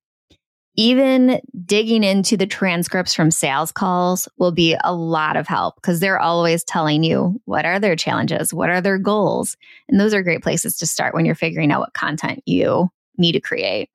even 0.77 1.41
digging 1.65 2.03
into 2.03 2.37
the 2.37 2.45
transcripts 2.45 3.13
from 3.13 3.31
sales 3.31 3.71
calls 3.71 4.27
will 4.37 4.51
be 4.51 4.77
a 4.83 4.93
lot 4.93 5.35
of 5.35 5.47
help 5.47 5.75
because 5.75 5.99
they're 5.99 6.19
always 6.19 6.63
telling 6.63 7.03
you 7.03 7.41
what 7.45 7.65
are 7.65 7.79
their 7.79 7.95
challenges, 7.95 8.53
what 8.53 8.69
are 8.69 8.79
their 8.79 8.99
goals. 8.99 9.57
And 9.89 9.99
those 9.99 10.13
are 10.13 10.21
great 10.21 10.43
places 10.43 10.77
to 10.77 10.85
start 10.85 11.15
when 11.15 11.25
you're 11.25 11.35
figuring 11.35 11.71
out 11.71 11.79
what 11.79 11.93
content 11.93 12.43
you 12.45 12.89
need 13.17 13.31
to 13.31 13.41
create. 13.41 13.89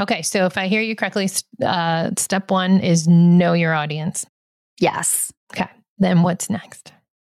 Okay. 0.00 0.22
So 0.22 0.46
if 0.46 0.58
I 0.58 0.66
hear 0.66 0.82
you 0.82 0.96
correctly, 0.96 1.28
uh, 1.64 2.10
step 2.18 2.50
one 2.50 2.80
is 2.80 3.06
know 3.06 3.52
your 3.52 3.72
audience. 3.72 4.26
Yes. 4.80 5.32
Okay. 5.54 5.70
Then 5.98 6.22
what's 6.22 6.50
next? 6.50 6.92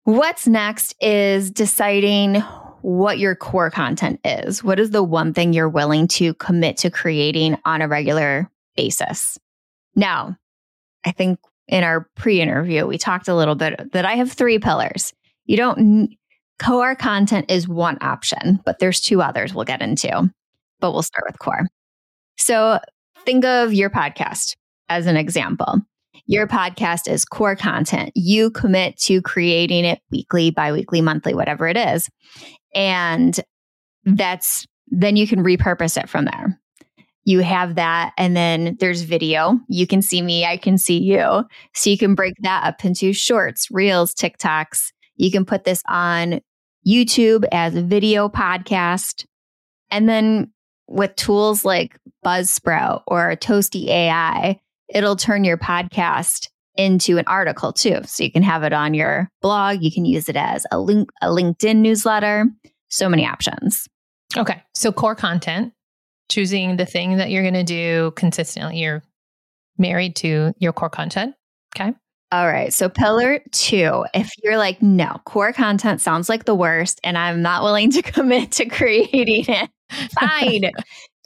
What's 0.04 0.46
next 0.46 0.94
is 1.00 1.50
deciding 1.50 2.42
what 2.84 3.18
your 3.18 3.34
core 3.34 3.70
content 3.70 4.20
is. 4.26 4.62
What 4.62 4.78
is 4.78 4.90
the 4.90 5.02
one 5.02 5.32
thing 5.32 5.54
you're 5.54 5.70
willing 5.70 6.06
to 6.08 6.34
commit 6.34 6.76
to 6.78 6.90
creating 6.90 7.56
on 7.64 7.80
a 7.80 7.88
regular 7.88 8.50
basis? 8.76 9.38
Now, 9.96 10.36
I 11.06 11.12
think 11.12 11.38
in 11.66 11.82
our 11.82 12.10
pre 12.14 12.42
interview, 12.42 12.86
we 12.86 12.98
talked 12.98 13.26
a 13.26 13.34
little 13.34 13.54
bit 13.54 13.92
that 13.92 14.04
I 14.04 14.16
have 14.16 14.30
three 14.30 14.58
pillars. 14.58 15.14
You 15.46 15.56
don't, 15.56 16.10
core 16.62 16.94
content 16.94 17.50
is 17.50 17.66
one 17.66 17.96
option, 18.02 18.60
but 18.66 18.80
there's 18.80 19.00
two 19.00 19.22
others 19.22 19.54
we'll 19.54 19.64
get 19.64 19.80
into, 19.80 20.30
but 20.78 20.92
we'll 20.92 21.02
start 21.02 21.24
with 21.26 21.38
core. 21.38 21.66
So 22.36 22.80
think 23.24 23.46
of 23.46 23.72
your 23.72 23.88
podcast 23.88 24.56
as 24.90 25.06
an 25.06 25.16
example. 25.16 25.80
Your 26.26 26.46
podcast 26.46 27.08
is 27.10 27.24
core 27.24 27.56
content. 27.56 28.12
You 28.14 28.50
commit 28.50 28.96
to 29.02 29.20
creating 29.22 29.84
it 29.84 30.00
weekly, 30.10 30.50
biweekly, 30.50 31.00
monthly, 31.00 31.34
whatever 31.34 31.66
it 31.66 31.76
is. 31.76 32.08
And 32.74 33.38
that's 34.04 34.66
then 34.88 35.16
you 35.16 35.26
can 35.26 35.42
repurpose 35.42 36.00
it 36.00 36.08
from 36.08 36.26
there. 36.26 36.60
You 37.24 37.40
have 37.40 37.76
that, 37.76 38.12
and 38.18 38.36
then 38.36 38.76
there's 38.80 39.00
video. 39.02 39.58
You 39.68 39.86
can 39.86 40.02
see 40.02 40.20
me, 40.20 40.44
I 40.44 40.58
can 40.58 40.76
see 40.76 40.98
you. 40.98 41.44
So 41.74 41.88
you 41.88 41.96
can 41.96 42.14
break 42.14 42.34
that 42.42 42.64
up 42.64 42.84
into 42.84 43.14
shorts, 43.14 43.70
reels, 43.70 44.14
TikToks. 44.14 44.92
You 45.16 45.30
can 45.30 45.46
put 45.46 45.64
this 45.64 45.82
on 45.88 46.40
YouTube 46.86 47.44
as 47.50 47.74
a 47.74 47.82
video 47.82 48.28
podcast. 48.28 49.24
And 49.90 50.06
then 50.06 50.52
with 50.86 51.16
tools 51.16 51.64
like 51.64 51.98
Buzzsprout 52.24 53.04
or 53.06 53.36
Toasty 53.36 53.88
AI, 53.88 54.60
it'll 54.94 55.16
turn 55.16 55.44
your 55.44 55.58
podcast 55.58 56.48
into 56.76 57.18
an 57.18 57.24
article 57.26 57.72
too. 57.72 58.00
So 58.04 58.24
you 58.24 58.32
can 58.32 58.42
have 58.42 58.62
it 58.62 58.72
on 58.72 58.94
your 58.94 59.28
blog. 59.42 59.82
You 59.82 59.92
can 59.92 60.04
use 60.04 60.28
it 60.28 60.36
as 60.36 60.66
a 60.72 60.80
link, 60.80 61.10
a 61.20 61.28
LinkedIn 61.28 61.76
newsletter. 61.76 62.46
So 62.88 63.08
many 63.08 63.26
options. 63.26 63.86
Okay. 64.36 64.62
So 64.74 64.92
core 64.92 65.14
content, 65.14 65.72
choosing 66.30 66.76
the 66.76 66.86
thing 66.86 67.18
that 67.18 67.30
you're 67.30 67.42
going 67.42 67.54
to 67.54 67.64
do 67.64 68.12
consistently. 68.16 68.78
You're 68.78 69.02
married 69.78 70.16
to 70.16 70.52
your 70.58 70.72
core 70.72 70.90
content. 70.90 71.34
Okay. 71.76 71.92
All 72.32 72.48
right. 72.48 72.72
So, 72.72 72.88
pillar 72.88 73.40
two, 73.52 74.04
if 74.12 74.30
you're 74.42 74.56
like, 74.56 74.82
no, 74.82 75.20
core 75.24 75.52
content 75.52 76.00
sounds 76.00 76.28
like 76.28 76.46
the 76.46 76.54
worst 76.54 76.98
and 77.04 77.16
I'm 77.16 77.42
not 77.42 77.62
willing 77.62 77.92
to 77.92 78.02
commit 78.02 78.50
to 78.52 78.66
creating 78.66 79.44
it, 79.46 79.70
fine. 80.18 80.72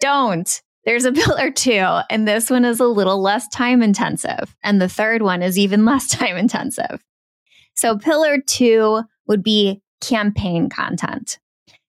Don't. 0.00 0.62
There's 0.84 1.04
a 1.04 1.12
pillar 1.12 1.50
two, 1.50 2.00
and 2.10 2.26
this 2.26 2.50
one 2.50 2.64
is 2.64 2.80
a 2.80 2.86
little 2.86 3.20
less 3.20 3.48
time 3.48 3.82
intensive. 3.82 4.56
And 4.62 4.80
the 4.80 4.88
third 4.88 5.22
one 5.22 5.42
is 5.42 5.58
even 5.58 5.84
less 5.84 6.08
time 6.08 6.36
intensive. 6.36 7.02
So, 7.74 7.96
pillar 7.98 8.38
two 8.44 9.02
would 9.26 9.42
be 9.42 9.82
campaign 10.00 10.68
content. 10.68 11.38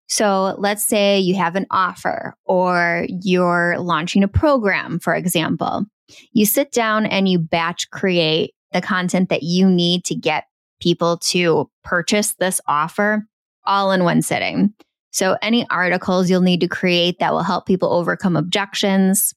So, 0.08 0.56
let's 0.58 0.88
say 0.88 1.20
you 1.20 1.36
have 1.36 1.56
an 1.56 1.68
offer 1.72 2.36
or 2.46 3.06
you're 3.10 3.78
launching 3.80 4.24
a 4.24 4.28
program, 4.28 5.00
for 5.00 5.16
example. 5.16 5.86
You 6.32 6.46
sit 6.46 6.72
down 6.72 7.06
and 7.06 7.28
you 7.28 7.40
batch 7.40 7.90
create 7.92 8.54
the 8.72 8.82
content 8.82 9.30
that 9.30 9.44
you 9.44 9.70
need 9.70 10.04
to 10.06 10.16
get 10.16 10.46
people 10.82 11.18
to 11.18 11.70
purchase 11.84 12.34
this 12.36 12.62
offer 12.68 13.26
all 13.66 13.92
in 13.92 14.04
one 14.04 14.22
sitting. 14.22 14.74
So, 15.12 15.38
any 15.42 15.68
articles 15.70 16.30
you'll 16.30 16.42
need 16.42 16.62
to 16.62 16.68
create 16.68 17.20
that 17.20 17.34
will 17.34 17.44
help 17.44 17.66
people 17.66 17.92
overcome 17.92 18.36
objections, 18.36 19.34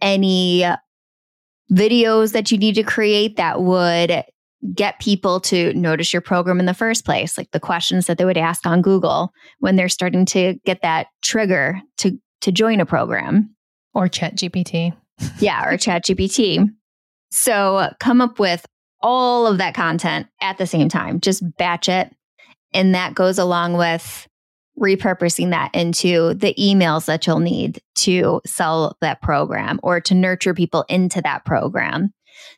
any 0.00 0.64
videos 1.72 2.32
that 2.32 2.50
you 2.50 2.58
need 2.58 2.74
to 2.74 2.82
create 2.82 3.36
that 3.36 3.62
would 3.62 4.24
get 4.74 4.98
people 4.98 5.40
to 5.40 5.74
notice 5.74 6.12
your 6.12 6.22
program 6.22 6.58
in 6.58 6.66
the 6.66 6.74
first 6.74 7.04
place, 7.04 7.36
like 7.36 7.50
the 7.50 7.60
questions 7.60 8.06
that 8.06 8.16
they 8.18 8.24
would 8.24 8.38
ask 8.38 8.66
on 8.66 8.80
Google 8.80 9.30
when 9.58 9.76
they're 9.76 9.88
starting 9.88 10.24
to 10.26 10.54
get 10.64 10.80
that 10.82 11.08
trigger 11.22 11.80
to, 11.98 12.18
to 12.40 12.50
join 12.50 12.80
a 12.80 12.86
program. 12.86 13.54
Or 13.92 14.08
Chat 14.08 14.36
GPT. 14.36 14.96
yeah, 15.38 15.68
or 15.68 15.76
Chat 15.78 16.04
GPT. 16.04 16.66
So 17.30 17.90
come 18.00 18.20
up 18.20 18.38
with 18.38 18.64
all 19.00 19.46
of 19.46 19.58
that 19.58 19.74
content 19.74 20.28
at 20.40 20.56
the 20.56 20.66
same 20.66 20.88
time, 20.88 21.20
just 21.20 21.42
batch 21.58 21.88
it. 21.88 22.10
And 22.72 22.94
that 22.94 23.14
goes 23.14 23.38
along 23.38 23.74
with 23.74 24.26
repurposing 24.80 25.50
that 25.50 25.74
into 25.74 26.34
the 26.34 26.54
emails 26.58 27.06
that 27.06 27.26
you'll 27.26 27.38
need 27.38 27.80
to 27.94 28.40
sell 28.44 28.96
that 29.00 29.22
program 29.22 29.78
or 29.82 30.00
to 30.00 30.14
nurture 30.14 30.54
people 30.54 30.84
into 30.88 31.22
that 31.22 31.44
program, 31.44 32.12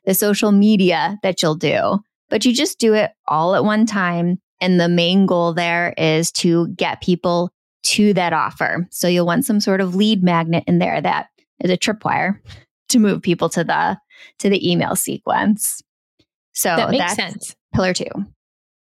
the 0.04 0.14
social 0.14 0.52
media 0.52 1.18
that 1.22 1.42
you'll 1.42 1.54
do. 1.54 1.98
But 2.28 2.44
you 2.44 2.54
just 2.54 2.78
do 2.78 2.94
it 2.94 3.12
all 3.28 3.54
at 3.54 3.64
one 3.64 3.86
time. 3.86 4.38
And 4.60 4.80
the 4.80 4.88
main 4.88 5.26
goal 5.26 5.52
there 5.52 5.92
is 5.98 6.32
to 6.32 6.68
get 6.68 7.02
people 7.02 7.52
to 7.84 8.14
that 8.14 8.32
offer. 8.32 8.88
So 8.90 9.06
you'll 9.06 9.26
want 9.26 9.44
some 9.44 9.60
sort 9.60 9.80
of 9.80 9.94
lead 9.94 10.22
magnet 10.22 10.64
in 10.66 10.78
there 10.78 11.00
that 11.00 11.28
is 11.60 11.70
a 11.70 11.76
tripwire 11.76 12.40
to 12.88 12.98
move 12.98 13.22
people 13.22 13.48
to 13.50 13.64
the 13.64 13.98
to 14.38 14.48
the 14.48 14.70
email 14.70 14.96
sequence. 14.96 15.82
So 16.52 16.74
that 16.74 16.90
makes 16.90 17.14
sense. 17.14 17.54
Pillar 17.74 17.92
two. 17.92 18.08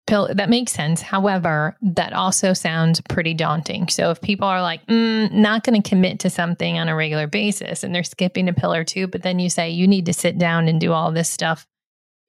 Pill, 0.06 0.28
that 0.34 0.50
makes 0.50 0.72
sense. 0.72 1.00
However, 1.00 1.76
that 1.80 2.12
also 2.12 2.52
sounds 2.52 3.00
pretty 3.08 3.32
daunting. 3.32 3.88
So 3.88 4.10
if 4.10 4.20
people 4.20 4.46
are 4.46 4.60
like, 4.60 4.84
mm, 4.86 5.32
not 5.32 5.64
going 5.64 5.80
to 5.80 5.88
commit 5.88 6.18
to 6.20 6.30
something 6.30 6.78
on 6.78 6.90
a 6.90 6.94
regular 6.94 7.26
basis 7.26 7.82
and 7.82 7.94
they're 7.94 8.04
skipping 8.04 8.48
a 8.48 8.52
pillar 8.52 8.84
two, 8.84 9.06
but 9.06 9.22
then 9.22 9.38
you 9.38 9.48
say 9.48 9.70
you 9.70 9.88
need 9.88 10.04
to 10.06 10.12
sit 10.12 10.36
down 10.36 10.68
and 10.68 10.78
do 10.78 10.92
all 10.92 11.10
this 11.10 11.30
stuff 11.30 11.66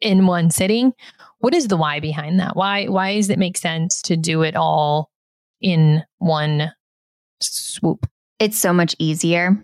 in 0.01 0.25
one 0.25 0.51
sitting, 0.51 0.93
what 1.39 1.53
is 1.53 1.67
the 1.67 1.77
why 1.77 1.99
behind 1.99 2.39
that? 2.39 2.55
Why 2.55 2.85
why 2.85 3.15
does 3.15 3.29
it 3.29 3.39
make 3.39 3.57
sense 3.57 4.01
to 4.03 4.15
do 4.15 4.41
it 4.43 4.55
all 4.55 5.09
in 5.61 6.03
one 6.19 6.71
swoop? 7.41 8.07
It's 8.39 8.57
so 8.57 8.73
much 8.73 8.95
easier 8.99 9.57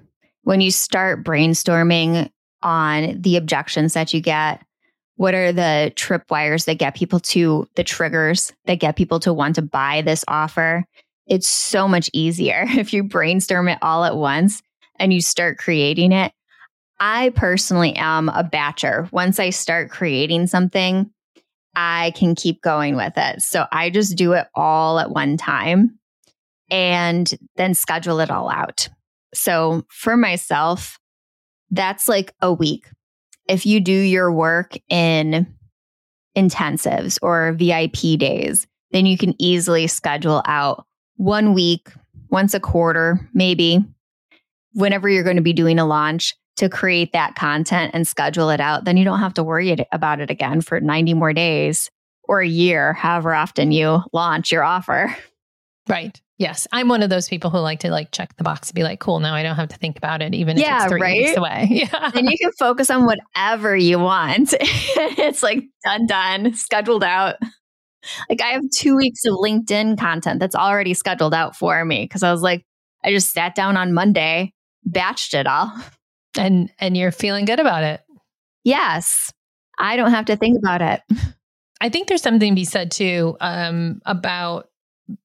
when 0.43 0.61
you 0.61 0.71
start 0.71 1.23
brainstorming 1.23 2.29
on 2.61 3.21
the 3.21 3.37
objections 3.37 3.93
that 3.93 4.13
you 4.13 4.21
get 4.21 4.63
what 5.15 5.33
are 5.33 5.51
the 5.51 5.91
tripwires 5.95 6.65
that 6.65 6.77
get 6.77 6.95
people 6.95 7.19
to 7.19 7.67
the 7.75 7.83
triggers 7.83 8.53
that 8.65 8.79
get 8.79 8.95
people 8.95 9.19
to 9.21 9.33
want 9.33 9.55
to 9.55 9.61
buy 9.61 10.01
this 10.01 10.25
offer? 10.27 10.85
It's 11.27 11.47
so 11.47 11.87
much 11.87 12.09
easier 12.13 12.65
if 12.67 12.93
you 12.93 13.03
brainstorm 13.03 13.67
it 13.67 13.79
all 13.81 14.03
at 14.03 14.15
once 14.15 14.61
and 14.99 15.13
you 15.13 15.21
start 15.21 15.57
creating 15.57 16.11
it. 16.11 16.31
I 16.99 17.31
personally 17.35 17.95
am 17.95 18.29
a 18.29 18.43
batcher. 18.43 19.11
Once 19.11 19.39
I 19.39 19.49
start 19.49 19.89
creating 19.89 20.47
something, 20.47 21.09
I 21.75 22.11
can 22.15 22.35
keep 22.35 22.61
going 22.61 22.95
with 22.95 23.13
it. 23.17 23.41
So 23.41 23.65
I 23.71 23.89
just 23.89 24.15
do 24.15 24.33
it 24.33 24.47
all 24.53 24.99
at 24.99 25.09
one 25.09 25.37
time 25.37 25.97
and 26.69 27.31
then 27.55 27.73
schedule 27.73 28.19
it 28.19 28.29
all 28.29 28.49
out. 28.49 28.87
So 29.33 29.85
for 29.89 30.15
myself, 30.15 30.99
that's 31.71 32.07
like 32.07 32.33
a 32.41 32.53
week 32.53 32.87
if 33.51 33.65
you 33.65 33.81
do 33.81 33.91
your 33.91 34.31
work 34.31 34.77
in 34.89 35.45
intensives 36.37 37.19
or 37.21 37.51
VIP 37.53 38.17
days, 38.17 38.65
then 38.91 39.05
you 39.05 39.17
can 39.17 39.35
easily 39.39 39.87
schedule 39.87 40.41
out 40.45 40.85
one 41.17 41.53
week, 41.53 41.89
once 42.29 42.53
a 42.53 42.59
quarter, 42.59 43.29
maybe, 43.33 43.83
whenever 44.73 45.09
you're 45.09 45.23
going 45.23 45.35
to 45.35 45.41
be 45.41 45.53
doing 45.53 45.79
a 45.79 45.85
launch, 45.85 46.35
to 46.57 46.69
create 46.69 47.13
that 47.13 47.35
content 47.35 47.91
and 47.93 48.07
schedule 48.07 48.49
it 48.49 48.59
out, 48.59 48.85
then 48.85 48.95
you 48.95 49.03
don't 49.03 49.19
have 49.19 49.33
to 49.33 49.43
worry 49.43 49.75
about 49.91 50.19
it 50.19 50.29
again 50.29 50.61
for 50.61 50.79
90 50.79 51.13
more 51.15 51.33
days 51.33 51.89
or 52.23 52.39
a 52.39 52.47
year, 52.47 52.93
however 52.93 53.33
often 53.33 53.71
you 53.71 54.01
launch 54.13 54.51
your 54.51 54.63
offer. 54.63 55.15
Right. 55.89 56.21
Yes. 56.41 56.67
I'm 56.71 56.87
one 56.87 57.03
of 57.03 57.11
those 57.11 57.29
people 57.29 57.51
who 57.51 57.59
like 57.59 57.81
to 57.81 57.91
like 57.91 58.09
check 58.09 58.35
the 58.35 58.43
box 58.43 58.69
and 58.69 58.75
be 58.75 58.81
like, 58.81 58.99
cool, 58.99 59.19
now 59.19 59.35
I 59.35 59.43
don't 59.43 59.57
have 59.57 59.69
to 59.69 59.77
think 59.77 59.95
about 59.95 60.23
it, 60.23 60.33
even 60.33 60.57
yeah, 60.57 60.77
if 60.77 60.83
it's 60.85 60.91
three 60.91 61.01
right? 61.01 61.17
weeks 61.19 61.37
away. 61.37 61.67
Yeah. 61.69 62.11
And 62.15 62.27
you 62.27 62.35
can 62.35 62.51
focus 62.57 62.89
on 62.89 63.05
whatever 63.05 63.77
you 63.77 63.99
want. 63.99 64.55
it's 64.59 65.43
like 65.43 65.63
done, 65.83 66.07
done, 66.07 66.55
scheduled 66.55 67.03
out. 67.03 67.35
Like 68.27 68.41
I 68.41 68.53
have 68.53 68.63
two 68.75 68.95
weeks 68.95 69.23
of 69.25 69.35
LinkedIn 69.35 69.99
content 69.99 70.39
that's 70.39 70.55
already 70.55 70.95
scheduled 70.95 71.35
out 71.35 71.55
for 71.55 71.85
me 71.85 72.05
because 72.05 72.23
I 72.23 72.31
was 72.31 72.41
like, 72.41 72.65
I 73.03 73.11
just 73.11 73.31
sat 73.31 73.53
down 73.53 73.77
on 73.77 73.93
Monday, 73.93 74.51
batched 74.89 75.39
it 75.39 75.45
all. 75.45 75.71
And 76.35 76.71
and 76.79 76.97
you're 76.97 77.11
feeling 77.11 77.45
good 77.45 77.59
about 77.59 77.83
it. 77.83 78.01
Yes. 78.63 79.31
I 79.77 79.95
don't 79.95 80.09
have 80.09 80.25
to 80.25 80.35
think 80.35 80.57
about 80.57 80.81
it. 80.81 81.01
I 81.81 81.89
think 81.89 82.07
there's 82.07 82.23
something 82.23 82.53
to 82.53 82.55
be 82.55 82.65
said 82.65 82.89
too 82.89 83.37
um, 83.41 84.01
about 84.07 84.70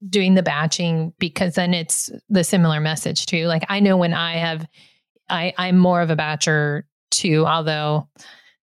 doing 0.09 0.35
the 0.35 0.43
batching 0.43 1.13
because 1.19 1.55
then 1.55 1.75
it's 1.75 2.11
the 2.29 2.45
similar 2.45 2.81
message 2.81 3.27
too. 3.27 3.47
Like 3.47 3.65
I 3.69 3.81
know 3.81 3.97
when 3.97 4.15
I 4.15 4.37
have, 4.37 4.67
I 5.29 5.55
I'm 5.59 5.79
more 5.79 6.01
of 6.01 6.11
a 6.11 6.17
batcher 6.17 6.83
too, 7.11 7.47
although 7.47 8.09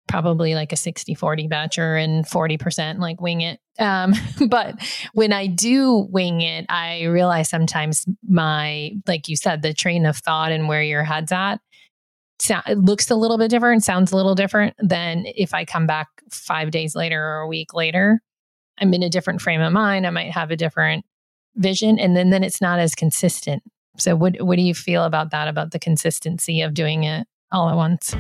probably 0.08 0.54
like 0.54 0.72
a 0.72 0.76
60 0.78 1.16
40 1.16 1.48
batcher 1.48 2.02
and 2.02 2.26
40% 2.26 3.00
like 3.00 3.20
wing 3.20 3.42
it. 3.42 3.60
Um, 3.80 4.14
but 4.50 4.76
when 5.14 5.34
I 5.34 5.48
do 5.48 6.08
wing 6.12 6.42
it, 6.42 6.66
I 6.70 7.04
realize 7.04 7.50
sometimes 7.50 8.06
my, 8.28 8.92
like 9.08 9.28
you 9.28 9.36
said, 9.36 9.62
the 9.62 9.74
train 9.74 10.06
of 10.06 10.18
thought 10.18 10.52
and 10.52 10.68
where 10.68 10.84
your 10.84 11.04
head's 11.04 11.32
at 11.32 11.60
so, 12.40 12.60
it 12.68 12.78
looks 12.78 13.10
a 13.10 13.16
little 13.16 13.38
bit 13.38 13.50
different, 13.50 13.84
sounds 13.84 14.12
a 14.12 14.16
little 14.16 14.36
different 14.36 14.76
than 14.78 15.24
if 15.26 15.54
I 15.54 15.66
come 15.66 15.88
back 15.88 16.08
five 16.32 16.72
days 16.72 16.96
later 16.96 17.22
or 17.22 17.40
a 17.40 17.48
week 17.48 17.74
later. 17.74 18.22
I'm 18.80 18.94
in 18.94 19.04
a 19.04 19.10
different 19.10 19.42
frame 19.42 19.62
of 19.62 19.72
mind. 19.72 20.06
I 20.06 20.10
might 20.10 20.32
have 20.32 20.52
a 20.52 20.58
different 20.58 21.06
vision, 21.56 21.98
and 21.98 22.16
then 22.16 22.30
then 22.30 22.44
it's 22.44 22.62
not 22.62 22.80
as 22.80 22.96
consistent. 22.96 23.64
So, 23.98 24.16
what 24.16 24.42
what 24.42 24.58
do 24.58 24.62
you 24.62 24.74
feel 24.74 25.04
about 25.04 25.32
that? 25.32 25.48
About 25.48 25.72
the 25.72 25.80
consistency 25.80 26.62
of 26.62 26.74
doing 26.74 27.06
it 27.06 27.28
all 27.52 27.70
at 27.70 27.76
once? 27.76 28.14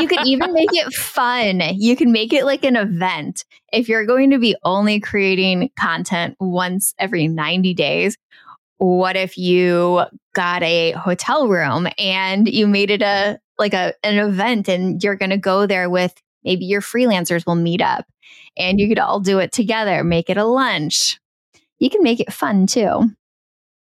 you 0.01 0.07
can 0.07 0.27
even 0.27 0.51
make 0.51 0.73
it 0.73 0.91
fun. 0.93 1.61
You 1.75 1.95
can 1.95 2.11
make 2.11 2.33
it 2.33 2.43
like 2.43 2.63
an 2.63 2.75
event. 2.75 3.45
If 3.71 3.87
you're 3.87 4.05
going 4.05 4.31
to 4.31 4.39
be 4.39 4.55
only 4.63 4.99
creating 4.99 5.69
content 5.79 6.35
once 6.39 6.95
every 6.97 7.27
90 7.27 7.75
days, 7.75 8.17
what 8.77 9.15
if 9.15 9.37
you 9.37 10.03
got 10.33 10.63
a 10.63 10.91
hotel 10.91 11.47
room 11.47 11.87
and 11.99 12.47
you 12.47 12.65
made 12.65 12.89
it 12.89 13.03
a 13.03 13.39
like 13.59 13.73
a 13.73 13.93
an 14.03 14.17
event 14.17 14.67
and 14.67 15.03
you're 15.03 15.15
going 15.15 15.29
to 15.29 15.37
go 15.37 15.67
there 15.67 15.89
with 15.89 16.19
maybe 16.43 16.65
your 16.65 16.81
freelancers 16.81 17.45
will 17.45 17.55
meet 17.55 17.81
up 17.81 18.05
and 18.57 18.79
you 18.79 18.87
could 18.87 18.99
all 18.99 19.19
do 19.19 19.39
it 19.39 19.51
together, 19.51 20.03
make 20.03 20.29
it 20.29 20.37
a 20.37 20.45
lunch. 20.45 21.19
You 21.79 21.89
can 21.89 22.03
make 22.03 22.19
it 22.19 22.31
fun 22.31 22.67
too. 22.67 23.09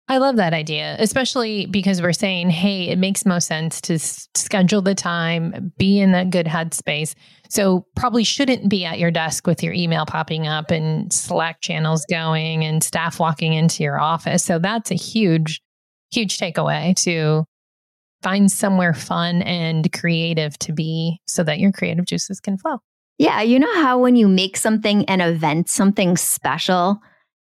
I 0.07 0.17
love 0.17 0.36
that 0.36 0.53
idea, 0.53 0.97
especially 0.99 1.67
because 1.67 2.01
we're 2.01 2.12
saying, 2.12 2.49
hey, 2.49 2.89
it 2.89 2.97
makes 2.97 3.25
most 3.25 3.47
sense 3.47 3.79
to 3.81 3.93
s- 3.93 4.27
schedule 4.36 4.81
the 4.81 4.93
time, 4.93 5.71
be 5.77 6.01
in 6.01 6.12
that 6.12 6.31
good 6.31 6.47
headspace. 6.47 7.13
So, 7.49 7.86
probably 7.95 8.25
shouldn't 8.25 8.67
be 8.67 8.84
at 8.84 8.99
your 8.99 9.12
desk 9.12 9.47
with 9.47 9.63
your 9.63 9.71
email 9.71 10.05
popping 10.05 10.47
up 10.47 10.69
and 10.69 11.13
Slack 11.13 11.62
channels 11.62 12.05
going 12.10 12.65
and 12.65 12.84
staff 12.84 13.21
walking 13.21 13.53
into 13.53 13.84
your 13.84 14.01
office. 14.01 14.43
So, 14.43 14.60
that's 14.60 14.91
a 14.91 14.95
huge, 14.95 15.62
huge 16.12 16.38
takeaway 16.38 16.93
to 17.03 17.45
find 18.21 18.51
somewhere 18.51 18.93
fun 18.93 19.41
and 19.43 19.91
creative 19.93 20.60
to 20.60 20.73
be 20.73 21.21
so 21.25 21.41
that 21.43 21.60
your 21.60 21.71
creative 21.71 22.05
juices 22.05 22.41
can 22.41 22.57
flow. 22.57 22.79
Yeah. 23.21 23.43
You 23.43 23.60
know 23.60 23.73
how 23.75 23.99
when 23.99 24.15
you 24.15 24.27
make 24.27 24.57
something 24.57 25.05
an 25.05 25.21
event, 25.21 25.69
something 25.69 26.17
special, 26.17 26.99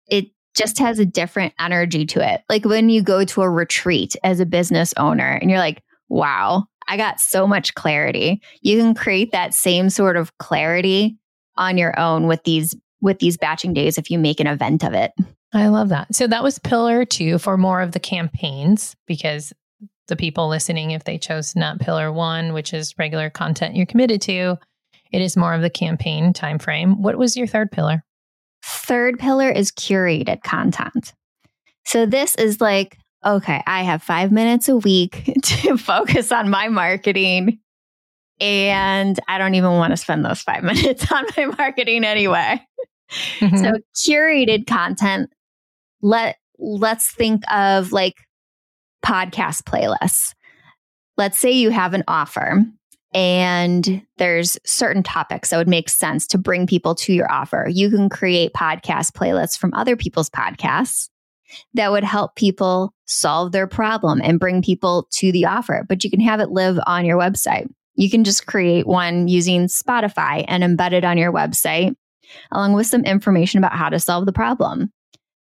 it 0.06 0.26
just 0.54 0.78
has 0.78 1.00
a 1.00 1.04
different 1.04 1.52
energy 1.58 2.06
to 2.06 2.20
it. 2.24 2.42
Like 2.48 2.64
when 2.64 2.90
you 2.90 3.02
go 3.02 3.24
to 3.24 3.42
a 3.42 3.50
retreat 3.50 4.14
as 4.22 4.38
a 4.38 4.46
business 4.46 4.94
owner 4.96 5.36
and 5.42 5.50
you're 5.50 5.58
like, 5.58 5.82
wow, 6.08 6.66
I 6.86 6.96
got 6.96 7.18
so 7.18 7.48
much 7.48 7.74
clarity. 7.74 8.40
You 8.60 8.78
can 8.78 8.94
create 8.94 9.32
that 9.32 9.52
same 9.52 9.90
sort 9.90 10.16
of 10.16 10.38
clarity 10.38 11.18
on 11.56 11.76
your 11.76 11.98
own 11.98 12.28
with 12.28 12.44
these 12.44 12.76
with 13.00 13.18
these 13.18 13.36
batching 13.36 13.74
days 13.74 13.98
if 13.98 14.12
you 14.12 14.18
make 14.20 14.38
an 14.38 14.46
event 14.46 14.84
of 14.84 14.92
it. 14.92 15.10
I 15.52 15.66
love 15.66 15.88
that. 15.88 16.14
So 16.14 16.28
that 16.28 16.44
was 16.44 16.60
pillar 16.60 17.04
2 17.04 17.38
for 17.38 17.56
more 17.56 17.80
of 17.80 17.90
the 17.90 18.00
campaigns 18.00 18.94
because 19.08 19.52
the 20.06 20.14
people 20.14 20.48
listening 20.48 20.92
if 20.92 21.02
they 21.02 21.18
chose 21.18 21.56
not 21.56 21.80
pillar 21.80 22.12
1 22.12 22.52
which 22.52 22.72
is 22.72 22.94
regular 22.96 23.28
content 23.28 23.74
you're 23.74 23.86
committed 23.86 24.22
to, 24.22 24.56
it 25.14 25.22
is 25.22 25.36
more 25.36 25.54
of 25.54 25.62
the 25.62 25.70
campaign 25.70 26.32
time 26.32 26.58
frame. 26.58 27.00
What 27.00 27.16
was 27.16 27.36
your 27.36 27.46
third 27.46 27.70
pillar? 27.70 28.02
Third 28.64 29.16
pillar 29.20 29.48
is 29.48 29.70
curated 29.70 30.42
content. 30.42 31.12
So 31.86 32.04
this 32.04 32.34
is 32.34 32.60
like 32.60 32.98
okay, 33.24 33.62
I 33.66 33.84
have 33.84 34.02
5 34.02 34.32
minutes 34.32 34.68
a 34.68 34.76
week 34.76 35.32
to 35.42 35.78
focus 35.78 36.30
on 36.30 36.50
my 36.50 36.68
marketing 36.68 37.58
and 38.38 39.18
I 39.28 39.38
don't 39.38 39.54
even 39.54 39.70
want 39.70 39.92
to 39.92 39.96
spend 39.96 40.24
those 40.24 40.42
5 40.42 40.62
minutes 40.64 41.10
on 41.10 41.24
my 41.36 41.46
marketing 41.46 42.04
anyway. 42.04 42.60
Mm-hmm. 43.38 43.56
So 43.56 43.72
curated 43.96 44.66
content 44.66 45.30
let 46.02 46.36
let's 46.58 47.14
think 47.14 47.44
of 47.52 47.92
like 47.92 48.16
podcast 49.06 49.62
playlists. 49.62 50.34
Let's 51.16 51.38
say 51.38 51.52
you 51.52 51.70
have 51.70 51.94
an 51.94 52.02
offer 52.08 52.64
and 53.14 54.02
there's 54.18 54.58
certain 54.66 55.04
topics 55.04 55.50
that 55.50 55.56
would 55.56 55.68
make 55.68 55.88
sense 55.88 56.26
to 56.26 56.38
bring 56.38 56.66
people 56.66 56.96
to 56.96 57.12
your 57.12 57.30
offer. 57.30 57.68
You 57.70 57.88
can 57.88 58.08
create 58.08 58.52
podcast 58.52 59.12
playlists 59.12 59.56
from 59.56 59.72
other 59.72 59.96
people's 59.96 60.28
podcasts 60.28 61.08
that 61.74 61.92
would 61.92 62.02
help 62.02 62.34
people 62.34 62.92
solve 63.06 63.52
their 63.52 63.68
problem 63.68 64.20
and 64.22 64.40
bring 64.40 64.62
people 64.62 65.06
to 65.12 65.30
the 65.30 65.44
offer, 65.44 65.84
but 65.88 66.02
you 66.02 66.10
can 66.10 66.20
have 66.20 66.40
it 66.40 66.50
live 66.50 66.78
on 66.86 67.04
your 67.04 67.18
website. 67.18 67.68
You 67.94 68.10
can 68.10 68.24
just 68.24 68.46
create 68.46 68.86
one 68.86 69.28
using 69.28 69.66
Spotify 69.66 70.44
and 70.48 70.64
embed 70.64 70.92
it 70.92 71.04
on 71.04 71.16
your 71.16 71.32
website, 71.32 71.94
along 72.50 72.72
with 72.72 72.88
some 72.88 73.04
information 73.04 73.58
about 73.58 73.76
how 73.76 73.88
to 73.88 74.00
solve 74.00 74.26
the 74.26 74.32
problem. 74.32 74.92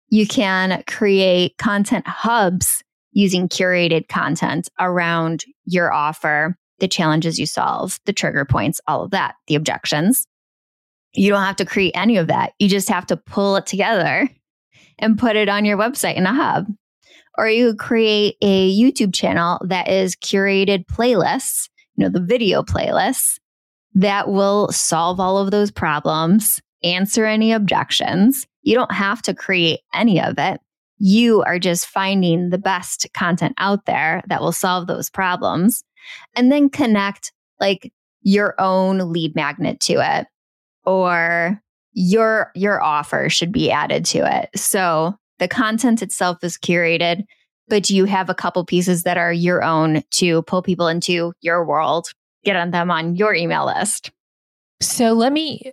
You 0.08 0.26
can 0.26 0.84
create 0.86 1.56
content 1.56 2.06
hubs 2.06 2.82
using 3.12 3.48
curated 3.48 4.08
content 4.08 4.68
around 4.78 5.46
your 5.64 5.90
offer, 5.90 6.58
the 6.78 6.88
challenges 6.88 7.38
you 7.38 7.46
solve, 7.46 7.98
the 8.04 8.12
trigger 8.12 8.44
points, 8.44 8.80
all 8.86 9.02
of 9.02 9.10
that, 9.10 9.36
the 9.46 9.54
objections. 9.54 10.26
You 11.14 11.30
don't 11.30 11.42
have 11.42 11.56
to 11.56 11.64
create 11.64 11.92
any 11.94 12.16
of 12.16 12.26
that. 12.28 12.52
You 12.58 12.68
just 12.68 12.88
have 12.88 13.06
to 13.06 13.16
pull 13.16 13.56
it 13.56 13.66
together 13.66 14.28
and 14.98 15.18
put 15.18 15.36
it 15.36 15.48
on 15.48 15.64
your 15.64 15.78
website 15.78 16.16
in 16.16 16.26
a 16.26 16.34
hub. 16.34 16.66
Or 17.38 17.48
you 17.48 17.74
create 17.74 18.36
a 18.40 18.74
YouTube 18.74 19.14
channel 19.14 19.60
that 19.64 19.88
is 19.88 20.16
curated 20.16 20.86
playlists, 20.86 21.68
you 21.94 22.04
know, 22.04 22.10
the 22.10 22.24
video 22.24 22.62
playlists 22.62 23.38
that 23.94 24.28
will 24.28 24.70
solve 24.72 25.20
all 25.20 25.38
of 25.38 25.50
those 25.50 25.70
problems, 25.70 26.60
answer 26.82 27.24
any 27.24 27.52
objections, 27.52 28.46
you 28.62 28.74
don't 28.74 28.92
have 28.92 29.22
to 29.22 29.34
create 29.34 29.80
any 29.94 30.20
of 30.20 30.34
it. 30.38 30.60
You 30.98 31.42
are 31.42 31.58
just 31.58 31.86
finding 31.86 32.50
the 32.50 32.58
best 32.58 33.06
content 33.14 33.54
out 33.58 33.86
there 33.86 34.22
that 34.28 34.40
will 34.40 34.52
solve 34.52 34.86
those 34.86 35.08
problems 35.08 35.84
and 36.34 36.50
then 36.50 36.68
connect 36.68 37.32
like 37.60 37.92
your 38.22 38.54
own 38.60 39.12
lead 39.12 39.34
magnet 39.34 39.80
to 39.80 39.94
it 39.94 40.26
or 40.84 41.60
your 41.92 42.52
your 42.54 42.82
offer 42.82 43.28
should 43.28 43.52
be 43.52 43.70
added 43.70 44.04
to 44.04 44.18
it. 44.18 44.50
So 44.58 45.16
the 45.38 45.48
content 45.48 46.02
itself 46.02 46.42
is 46.42 46.58
curated, 46.58 47.24
but 47.68 47.90
you 47.90 48.04
have 48.04 48.28
a 48.28 48.34
couple 48.34 48.64
pieces 48.64 49.02
that 49.04 49.16
are 49.16 49.32
your 49.32 49.62
own 49.62 50.02
to 50.12 50.42
pull 50.42 50.62
people 50.62 50.88
into 50.88 51.32
your 51.40 51.64
world, 51.64 52.08
get 52.44 52.56
on 52.56 52.70
them 52.70 52.90
on 52.90 53.16
your 53.16 53.34
email 53.34 53.66
list. 53.66 54.10
So 54.80 55.12
let 55.12 55.32
me 55.32 55.72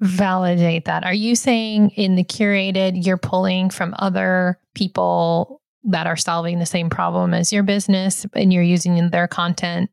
validate 0.00 0.84
that. 0.84 1.04
Are 1.04 1.14
you 1.14 1.34
saying 1.34 1.90
in 1.90 2.14
the 2.14 2.24
curated, 2.24 3.04
you're 3.04 3.16
pulling 3.16 3.70
from 3.70 3.94
other 3.98 4.58
people 4.74 5.60
that 5.84 6.06
are 6.06 6.16
solving 6.16 6.58
the 6.58 6.66
same 6.66 6.90
problem 6.90 7.34
as 7.34 7.52
your 7.52 7.62
business 7.62 8.26
and 8.34 8.52
you're 8.52 8.62
using 8.62 9.10
their 9.10 9.28
content? 9.28 9.90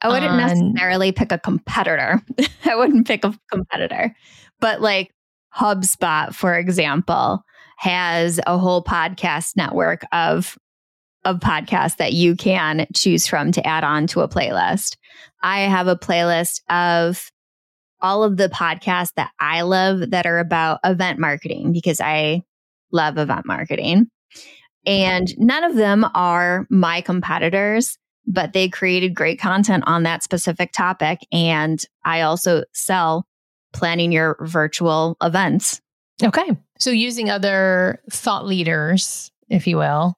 I 0.00 0.08
wouldn't 0.08 0.30
on... 0.30 0.36
necessarily 0.36 1.12
pick 1.12 1.32
a 1.32 1.38
competitor. 1.38 2.22
I 2.64 2.76
wouldn't 2.76 3.06
pick 3.06 3.24
a 3.24 3.38
competitor, 3.50 4.14
but 4.60 4.80
like 4.80 5.12
HubSpot, 5.56 6.34
for 6.34 6.54
example, 6.56 7.42
has 7.78 8.40
a 8.46 8.58
whole 8.58 8.82
podcast 8.82 9.56
network 9.56 10.02
of 10.12 10.56
of 11.24 11.40
podcasts 11.40 11.96
that 11.96 12.12
you 12.12 12.36
can 12.36 12.86
choose 12.94 13.26
from 13.26 13.50
to 13.52 13.66
add 13.66 13.84
on 13.84 14.06
to 14.06 14.20
a 14.20 14.28
playlist. 14.28 14.96
I 15.42 15.62
have 15.62 15.88
a 15.88 15.96
playlist 15.96 16.60
of 16.70 17.30
all 18.00 18.22
of 18.22 18.36
the 18.36 18.48
podcasts 18.48 19.12
that 19.16 19.30
I 19.40 19.62
love 19.62 20.10
that 20.10 20.26
are 20.26 20.38
about 20.38 20.80
event 20.84 21.18
marketing 21.18 21.72
because 21.72 22.00
I 22.00 22.42
love 22.92 23.18
event 23.18 23.46
marketing. 23.46 24.08
And 24.86 25.28
none 25.38 25.64
of 25.64 25.74
them 25.74 26.06
are 26.14 26.66
my 26.70 27.00
competitors, 27.00 27.98
but 28.26 28.52
they 28.52 28.68
created 28.68 29.14
great 29.14 29.40
content 29.40 29.84
on 29.86 30.04
that 30.04 30.22
specific 30.22 30.72
topic. 30.72 31.20
And 31.32 31.82
I 32.04 32.22
also 32.22 32.64
sell 32.72 33.26
planning 33.72 34.12
your 34.12 34.36
virtual 34.40 35.16
events. 35.22 35.80
Okay. 36.22 36.56
So 36.78 36.90
using 36.90 37.30
other 37.30 38.02
thought 38.10 38.46
leaders, 38.46 39.30
if 39.48 39.66
you 39.66 39.76
will, 39.76 40.14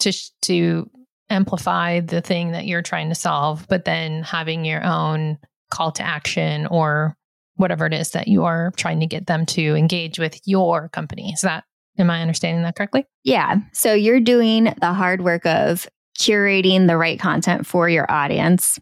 to, 0.00 0.12
to 0.42 0.90
amplify 1.28 2.00
the 2.00 2.20
thing 2.20 2.52
that 2.52 2.66
you're 2.66 2.82
trying 2.82 3.08
to 3.08 3.14
solve, 3.14 3.66
but 3.68 3.84
then 3.84 4.22
having 4.22 4.64
your 4.64 4.84
own 4.84 5.38
call 5.70 5.90
to 5.92 6.02
action 6.02 6.66
or 6.66 7.16
whatever 7.56 7.86
it 7.86 7.94
is 7.94 8.10
that 8.10 8.28
you 8.28 8.44
are 8.44 8.72
trying 8.76 9.00
to 9.00 9.06
get 9.06 9.26
them 9.26 9.46
to 9.46 9.74
engage 9.74 10.18
with 10.18 10.38
your 10.44 10.88
company. 10.90 11.32
Is 11.32 11.40
that, 11.40 11.64
am 11.98 12.10
I 12.10 12.20
understanding 12.20 12.62
that 12.62 12.76
correctly? 12.76 13.04
Yeah. 13.24 13.56
So 13.72 13.94
you're 13.94 14.20
doing 14.20 14.74
the 14.80 14.92
hard 14.92 15.22
work 15.22 15.46
of 15.46 15.88
curating 16.18 16.86
the 16.86 16.96
right 16.96 17.18
content 17.18 17.66
for 17.66 17.88
your 17.88 18.10
audience 18.10 18.78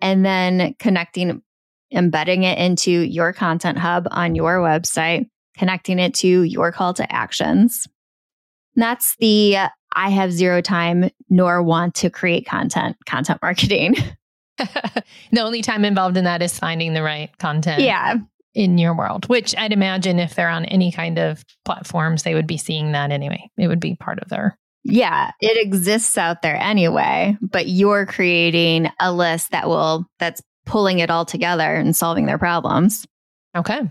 and 0.00 0.24
then 0.24 0.74
connecting, 0.78 1.42
embedding 1.92 2.42
it 2.42 2.58
into 2.58 2.90
your 2.90 3.32
content 3.32 3.78
hub 3.78 4.06
on 4.10 4.34
your 4.34 4.58
website, 4.58 5.28
connecting 5.56 5.98
it 5.98 6.14
to 6.14 6.42
your 6.42 6.72
call 6.72 6.94
to 6.94 7.12
actions. 7.12 7.86
that's 8.74 9.16
the 9.20 9.56
I 9.94 10.10
have 10.10 10.30
zero 10.30 10.60
time 10.60 11.10
nor 11.30 11.62
want 11.62 11.94
to 11.96 12.10
create 12.10 12.46
content, 12.46 12.96
content 13.06 13.40
marketing. 13.40 13.96
the 14.58 15.40
only 15.40 15.62
time 15.62 15.84
involved 15.84 16.18
in 16.18 16.24
that 16.24 16.42
is 16.42 16.58
finding 16.58 16.92
the 16.92 17.02
right 17.02 17.36
content. 17.38 17.80
Yeah. 17.80 18.16
In 18.56 18.78
your 18.78 18.96
world, 18.96 19.28
which 19.28 19.54
I'd 19.54 19.74
imagine 19.74 20.18
if 20.18 20.34
they're 20.34 20.48
on 20.48 20.64
any 20.64 20.90
kind 20.90 21.18
of 21.18 21.44
platforms, 21.66 22.22
they 22.22 22.32
would 22.32 22.46
be 22.46 22.56
seeing 22.56 22.92
that 22.92 23.10
anyway. 23.10 23.50
It 23.58 23.68
would 23.68 23.80
be 23.80 23.96
part 23.96 24.18
of 24.18 24.30
their. 24.30 24.56
Yeah, 24.82 25.32
it 25.42 25.62
exists 25.62 26.16
out 26.16 26.40
there 26.40 26.56
anyway, 26.56 27.36
but 27.42 27.68
you're 27.68 28.06
creating 28.06 28.88
a 28.98 29.12
list 29.12 29.50
that 29.50 29.68
will, 29.68 30.06
that's 30.18 30.40
pulling 30.64 31.00
it 31.00 31.10
all 31.10 31.26
together 31.26 31.74
and 31.74 31.94
solving 31.94 32.24
their 32.24 32.38
problems. 32.38 33.06
Okay. 33.54 33.82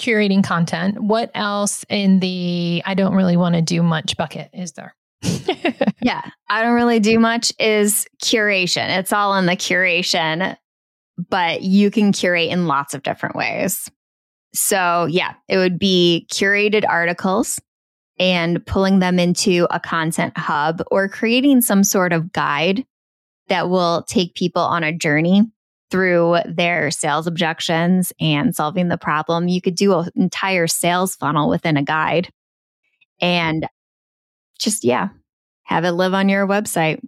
Curating 0.00 0.42
content. 0.42 1.02
What 1.02 1.30
else 1.34 1.84
in 1.90 2.20
the 2.20 2.82
I 2.86 2.94
don't 2.94 3.14
really 3.14 3.36
want 3.36 3.56
to 3.56 3.62
do 3.62 3.82
much 3.82 4.16
bucket 4.16 4.48
is 4.54 4.72
there? 4.72 4.94
yeah, 6.02 6.22
I 6.48 6.62
don't 6.62 6.74
really 6.74 7.00
do 7.00 7.18
much 7.18 7.52
is 7.58 8.06
curation. 8.22 8.98
It's 8.98 9.12
all 9.12 9.36
in 9.36 9.44
the 9.44 9.52
curation, 9.52 10.56
but 11.28 11.62
you 11.62 11.90
can 11.90 12.12
curate 12.12 12.50
in 12.50 12.66
lots 12.66 12.94
of 12.94 13.02
different 13.02 13.36
ways. 13.36 13.90
So, 14.54 15.06
yeah, 15.06 15.34
it 15.48 15.58
would 15.58 15.78
be 15.78 16.26
curated 16.30 16.84
articles 16.88 17.60
and 18.18 18.64
pulling 18.66 19.00
them 19.00 19.18
into 19.18 19.66
a 19.70 19.80
content 19.80 20.36
hub 20.38 20.82
or 20.90 21.08
creating 21.08 21.60
some 21.60 21.82
sort 21.82 22.12
of 22.12 22.32
guide 22.32 22.86
that 23.48 23.68
will 23.68 24.04
take 24.04 24.34
people 24.34 24.62
on 24.62 24.84
a 24.84 24.96
journey 24.96 25.42
through 25.90 26.38
their 26.46 26.90
sales 26.90 27.26
objections 27.26 28.12
and 28.20 28.54
solving 28.54 28.88
the 28.88 28.96
problem. 28.96 29.48
You 29.48 29.60
could 29.60 29.74
do 29.74 29.98
an 29.98 30.10
entire 30.14 30.66
sales 30.66 31.14
funnel 31.16 31.48
within 31.48 31.76
a 31.76 31.82
guide. 31.82 32.30
And 33.20 33.66
just, 34.58 34.84
yeah, 34.84 35.08
have 35.64 35.84
it 35.84 35.92
live 35.92 36.14
on 36.14 36.28
your 36.28 36.46
website 36.46 37.00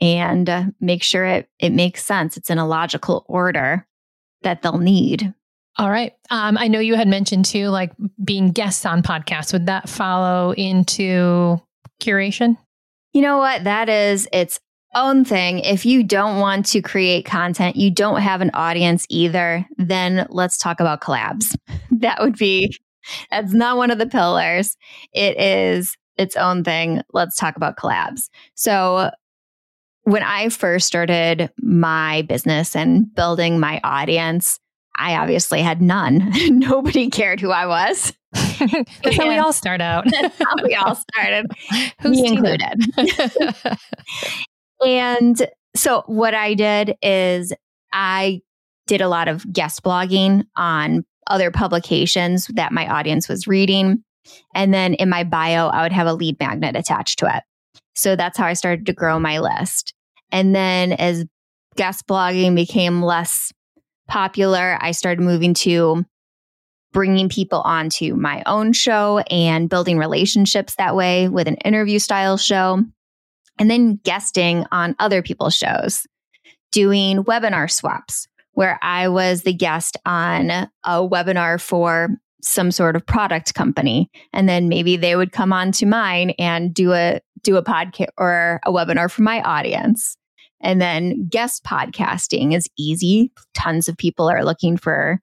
and 0.00 0.48
uh, 0.48 0.64
make 0.80 1.02
sure 1.02 1.24
it, 1.24 1.48
it 1.58 1.70
makes 1.70 2.04
sense. 2.04 2.36
It's 2.36 2.50
in 2.50 2.58
a 2.58 2.66
logical 2.66 3.24
order 3.28 3.86
that 4.42 4.62
they'll 4.62 4.78
need. 4.78 5.32
All 5.80 5.90
right. 5.90 6.12
Um, 6.28 6.58
I 6.58 6.68
know 6.68 6.78
you 6.78 6.94
had 6.94 7.08
mentioned 7.08 7.46
too, 7.46 7.68
like 7.68 7.90
being 8.22 8.50
guests 8.50 8.84
on 8.84 9.02
podcasts. 9.02 9.50
Would 9.54 9.64
that 9.64 9.88
follow 9.88 10.52
into 10.52 11.58
curation? 12.02 12.58
You 13.14 13.22
know 13.22 13.38
what? 13.38 13.64
That 13.64 13.88
is 13.88 14.28
its 14.30 14.60
own 14.94 15.24
thing. 15.24 15.60
If 15.60 15.86
you 15.86 16.02
don't 16.02 16.38
want 16.38 16.66
to 16.66 16.82
create 16.82 17.24
content, 17.24 17.76
you 17.76 17.90
don't 17.90 18.20
have 18.20 18.42
an 18.42 18.50
audience 18.52 19.06
either, 19.08 19.66
then 19.78 20.26
let's 20.28 20.58
talk 20.58 20.80
about 20.80 21.00
collabs. 21.00 21.56
That 21.92 22.20
would 22.20 22.36
be, 22.36 22.74
that's 23.30 23.52
not 23.52 23.76
one 23.76 23.90
of 23.90 23.98
the 23.98 24.06
pillars. 24.06 24.76
It 25.12 25.38
is 25.38 25.96
its 26.16 26.36
own 26.36 26.62
thing. 26.62 27.02
Let's 27.12 27.36
talk 27.36 27.56
about 27.56 27.76
collabs. 27.76 28.28
So, 28.54 29.10
when 30.04 30.22
I 30.22 30.48
first 30.48 30.86
started 30.86 31.50
my 31.58 32.22
business 32.22 32.74
and 32.74 33.14
building 33.14 33.60
my 33.60 33.80
audience, 33.84 34.58
I 34.96 35.16
obviously 35.16 35.62
had 35.62 35.80
none. 35.80 36.32
Nobody 36.48 37.10
cared 37.10 37.40
who 37.40 37.50
I 37.50 37.66
was. 37.66 38.12
That's 38.32 39.16
how 39.16 39.28
we 39.28 39.38
all 39.38 39.52
start 39.52 39.80
out. 39.80 40.04
That's 40.10 40.38
how 40.38 40.54
we 40.62 40.74
all 40.74 40.94
started, 40.94 41.46
Who's 42.00 42.20
me 42.20 42.28
included. 42.28 42.80
And 44.84 45.46
so 45.76 46.02
what 46.06 46.34
I 46.34 46.54
did 46.54 46.96
is 47.02 47.52
I 47.92 48.40
did 48.86 49.00
a 49.00 49.08
lot 49.08 49.28
of 49.28 49.50
guest 49.52 49.82
blogging 49.82 50.44
on 50.56 51.04
other 51.26 51.50
publications 51.50 52.46
that 52.54 52.72
my 52.72 52.88
audience 52.88 53.28
was 53.28 53.46
reading. 53.46 54.02
And 54.54 54.72
then 54.74 54.94
in 54.94 55.08
my 55.08 55.24
bio, 55.24 55.68
I 55.68 55.82
would 55.82 55.92
have 55.92 56.06
a 56.06 56.14
lead 56.14 56.38
magnet 56.40 56.76
attached 56.76 57.18
to 57.20 57.36
it. 57.36 57.42
So 57.94 58.16
that's 58.16 58.38
how 58.38 58.46
I 58.46 58.54
started 58.54 58.86
to 58.86 58.92
grow 58.92 59.18
my 59.18 59.38
list. 59.38 59.94
And 60.32 60.54
then 60.54 60.92
as 60.92 61.24
guest 61.76 62.06
blogging 62.06 62.54
became 62.54 63.02
less 63.02 63.52
popular, 64.10 64.76
I 64.80 64.90
started 64.90 65.22
moving 65.22 65.54
to 65.54 66.04
bringing 66.92 67.28
people 67.28 67.60
onto 67.60 68.16
my 68.16 68.42
own 68.46 68.72
show 68.72 69.20
and 69.30 69.70
building 69.70 69.96
relationships 69.96 70.74
that 70.74 70.96
way 70.96 71.28
with 71.28 71.46
an 71.46 71.54
interview 71.64 71.98
style 71.98 72.36
show. 72.36 72.82
And 73.58 73.70
then 73.70 74.00
guesting 74.02 74.66
on 74.72 74.96
other 74.98 75.22
people's 75.22 75.54
shows, 75.54 76.06
doing 76.72 77.24
webinar 77.24 77.70
swaps 77.70 78.26
where 78.52 78.78
I 78.82 79.08
was 79.08 79.42
the 79.42 79.52
guest 79.52 79.96
on 80.04 80.50
a 80.50 80.68
webinar 80.84 81.60
for 81.60 82.08
some 82.42 82.70
sort 82.70 82.96
of 82.96 83.06
product 83.06 83.54
company 83.54 84.10
and 84.32 84.48
then 84.48 84.68
maybe 84.68 84.96
they 84.96 85.14
would 85.14 85.30
come 85.30 85.52
on 85.52 85.72
to 85.72 85.86
mine 85.86 86.30
and 86.38 86.72
do 86.72 86.92
a 86.92 87.20
do 87.42 87.56
a 87.56 87.62
podcast 87.62 88.08
or 88.16 88.60
a 88.64 88.72
webinar 88.72 89.10
for 89.10 89.22
my 89.22 89.42
audience 89.42 90.16
and 90.60 90.80
then 90.80 91.26
guest 91.28 91.64
podcasting 91.64 92.54
is 92.54 92.68
easy 92.78 93.32
tons 93.54 93.88
of 93.88 93.96
people 93.96 94.28
are 94.28 94.44
looking 94.44 94.76
for 94.76 95.20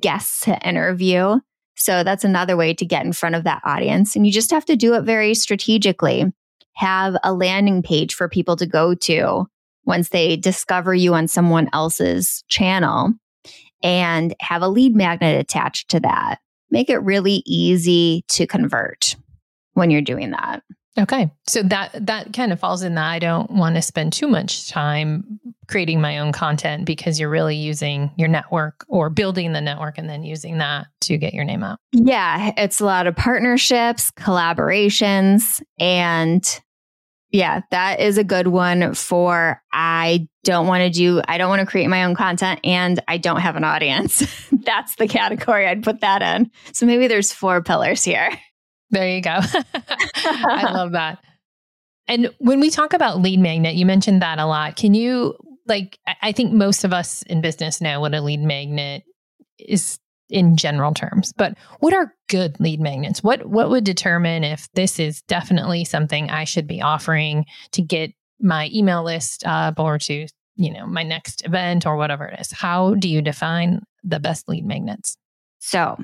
guests 0.00 0.40
to 0.40 0.58
interview 0.66 1.38
so 1.76 2.04
that's 2.04 2.24
another 2.24 2.56
way 2.56 2.72
to 2.72 2.84
get 2.84 3.04
in 3.04 3.12
front 3.12 3.34
of 3.34 3.44
that 3.44 3.62
audience 3.64 4.16
and 4.16 4.26
you 4.26 4.32
just 4.32 4.50
have 4.50 4.64
to 4.64 4.76
do 4.76 4.94
it 4.94 5.02
very 5.02 5.34
strategically 5.34 6.32
have 6.74 7.16
a 7.22 7.32
landing 7.32 7.82
page 7.82 8.14
for 8.14 8.28
people 8.28 8.56
to 8.56 8.66
go 8.66 8.94
to 8.94 9.46
once 9.84 10.08
they 10.08 10.36
discover 10.36 10.94
you 10.94 11.14
on 11.14 11.28
someone 11.28 11.68
else's 11.72 12.44
channel 12.48 13.12
and 13.82 14.34
have 14.40 14.62
a 14.62 14.68
lead 14.68 14.96
magnet 14.96 15.38
attached 15.38 15.90
to 15.90 16.00
that. 16.00 16.38
Make 16.70 16.88
it 16.90 16.98
really 16.98 17.42
easy 17.46 18.24
to 18.30 18.46
convert 18.46 19.16
when 19.74 19.90
you're 19.90 20.00
doing 20.02 20.30
that. 20.30 20.62
Okay. 20.98 21.30
So 21.48 21.62
that 21.64 22.06
that 22.06 22.32
kind 22.32 22.52
of 22.52 22.60
falls 22.60 22.82
in 22.82 22.94
that 22.94 23.10
I 23.10 23.18
don't 23.18 23.50
want 23.50 23.74
to 23.74 23.82
spend 23.82 24.12
too 24.12 24.28
much 24.28 24.68
time 24.68 25.40
creating 25.66 26.00
my 26.00 26.18
own 26.18 26.30
content 26.30 26.84
because 26.84 27.18
you're 27.18 27.30
really 27.30 27.56
using 27.56 28.12
your 28.16 28.28
network 28.28 28.84
or 28.88 29.10
building 29.10 29.52
the 29.52 29.60
network 29.60 29.98
and 29.98 30.08
then 30.08 30.22
using 30.22 30.58
that 30.58 30.86
to 31.02 31.18
get 31.18 31.34
your 31.34 31.44
name 31.44 31.64
out. 31.64 31.78
Yeah, 31.92 32.52
it's 32.56 32.80
a 32.80 32.84
lot 32.84 33.06
of 33.06 33.16
partnerships, 33.16 34.10
collaborations, 34.12 35.60
and 35.78 36.44
yeah, 37.34 37.62
that 37.72 37.98
is 37.98 38.16
a 38.16 38.22
good 38.22 38.46
one 38.46 38.94
for 38.94 39.60
I 39.72 40.28
don't 40.44 40.68
want 40.68 40.82
to 40.82 40.90
do, 40.90 41.20
I 41.26 41.36
don't 41.36 41.48
want 41.48 41.60
to 41.60 41.66
create 41.66 41.88
my 41.88 42.04
own 42.04 42.14
content 42.14 42.60
and 42.62 43.02
I 43.08 43.16
don't 43.16 43.40
have 43.40 43.56
an 43.56 43.64
audience. 43.64 44.22
That's 44.52 44.94
the 44.94 45.08
category 45.08 45.66
I'd 45.66 45.82
put 45.82 46.00
that 46.00 46.22
in. 46.22 46.52
So 46.72 46.86
maybe 46.86 47.08
there's 47.08 47.32
four 47.32 47.60
pillars 47.60 48.04
here. 48.04 48.30
There 48.90 49.08
you 49.08 49.20
go. 49.22 49.38
I 50.14 50.70
love 50.72 50.92
that. 50.92 51.18
And 52.06 52.30
when 52.38 52.60
we 52.60 52.70
talk 52.70 52.92
about 52.92 53.20
lead 53.20 53.40
magnet, 53.40 53.74
you 53.74 53.86
mentioned 53.86 54.22
that 54.22 54.38
a 54.38 54.46
lot. 54.46 54.76
Can 54.76 54.94
you, 54.94 55.34
like, 55.66 55.98
I- 56.22 56.32
think 56.32 56.52
most 56.52 56.84
of 56.84 56.92
us 56.92 57.22
in 57.22 57.40
business 57.40 57.80
know 57.80 58.00
what 58.00 58.14
a 58.14 58.20
lead 58.20 58.40
magnet 58.40 59.04
is 59.58 59.98
in 60.30 60.56
general 60.56 60.92
terms, 60.94 61.32
but 61.36 61.56
what 61.80 61.92
are 61.94 62.14
good 62.28 62.58
lead 62.60 62.80
magnets? 62.80 63.22
What 63.22 63.46
what 63.46 63.70
would 63.70 63.84
determine 63.84 64.42
if 64.42 64.68
this 64.72 64.98
is 64.98 65.22
definitely 65.22 65.84
something 65.84 66.30
I 66.30 66.44
should 66.44 66.66
be 66.66 66.82
offering 66.82 67.44
to 67.72 67.82
get 67.82 68.12
my 68.40 68.70
email 68.74 69.02
list 69.04 69.44
up 69.46 69.78
or 69.78 69.98
to, 69.98 70.26
you 70.56 70.72
know, 70.72 70.86
my 70.86 71.02
next 71.02 71.44
event 71.46 71.86
or 71.86 71.96
whatever 71.96 72.26
it 72.26 72.40
is? 72.40 72.52
How 72.52 72.94
do 72.94 73.08
you 73.08 73.22
define 73.22 73.82
the 74.02 74.18
best 74.18 74.48
lead 74.48 74.64
magnets? 74.64 75.16
So, 75.58 75.96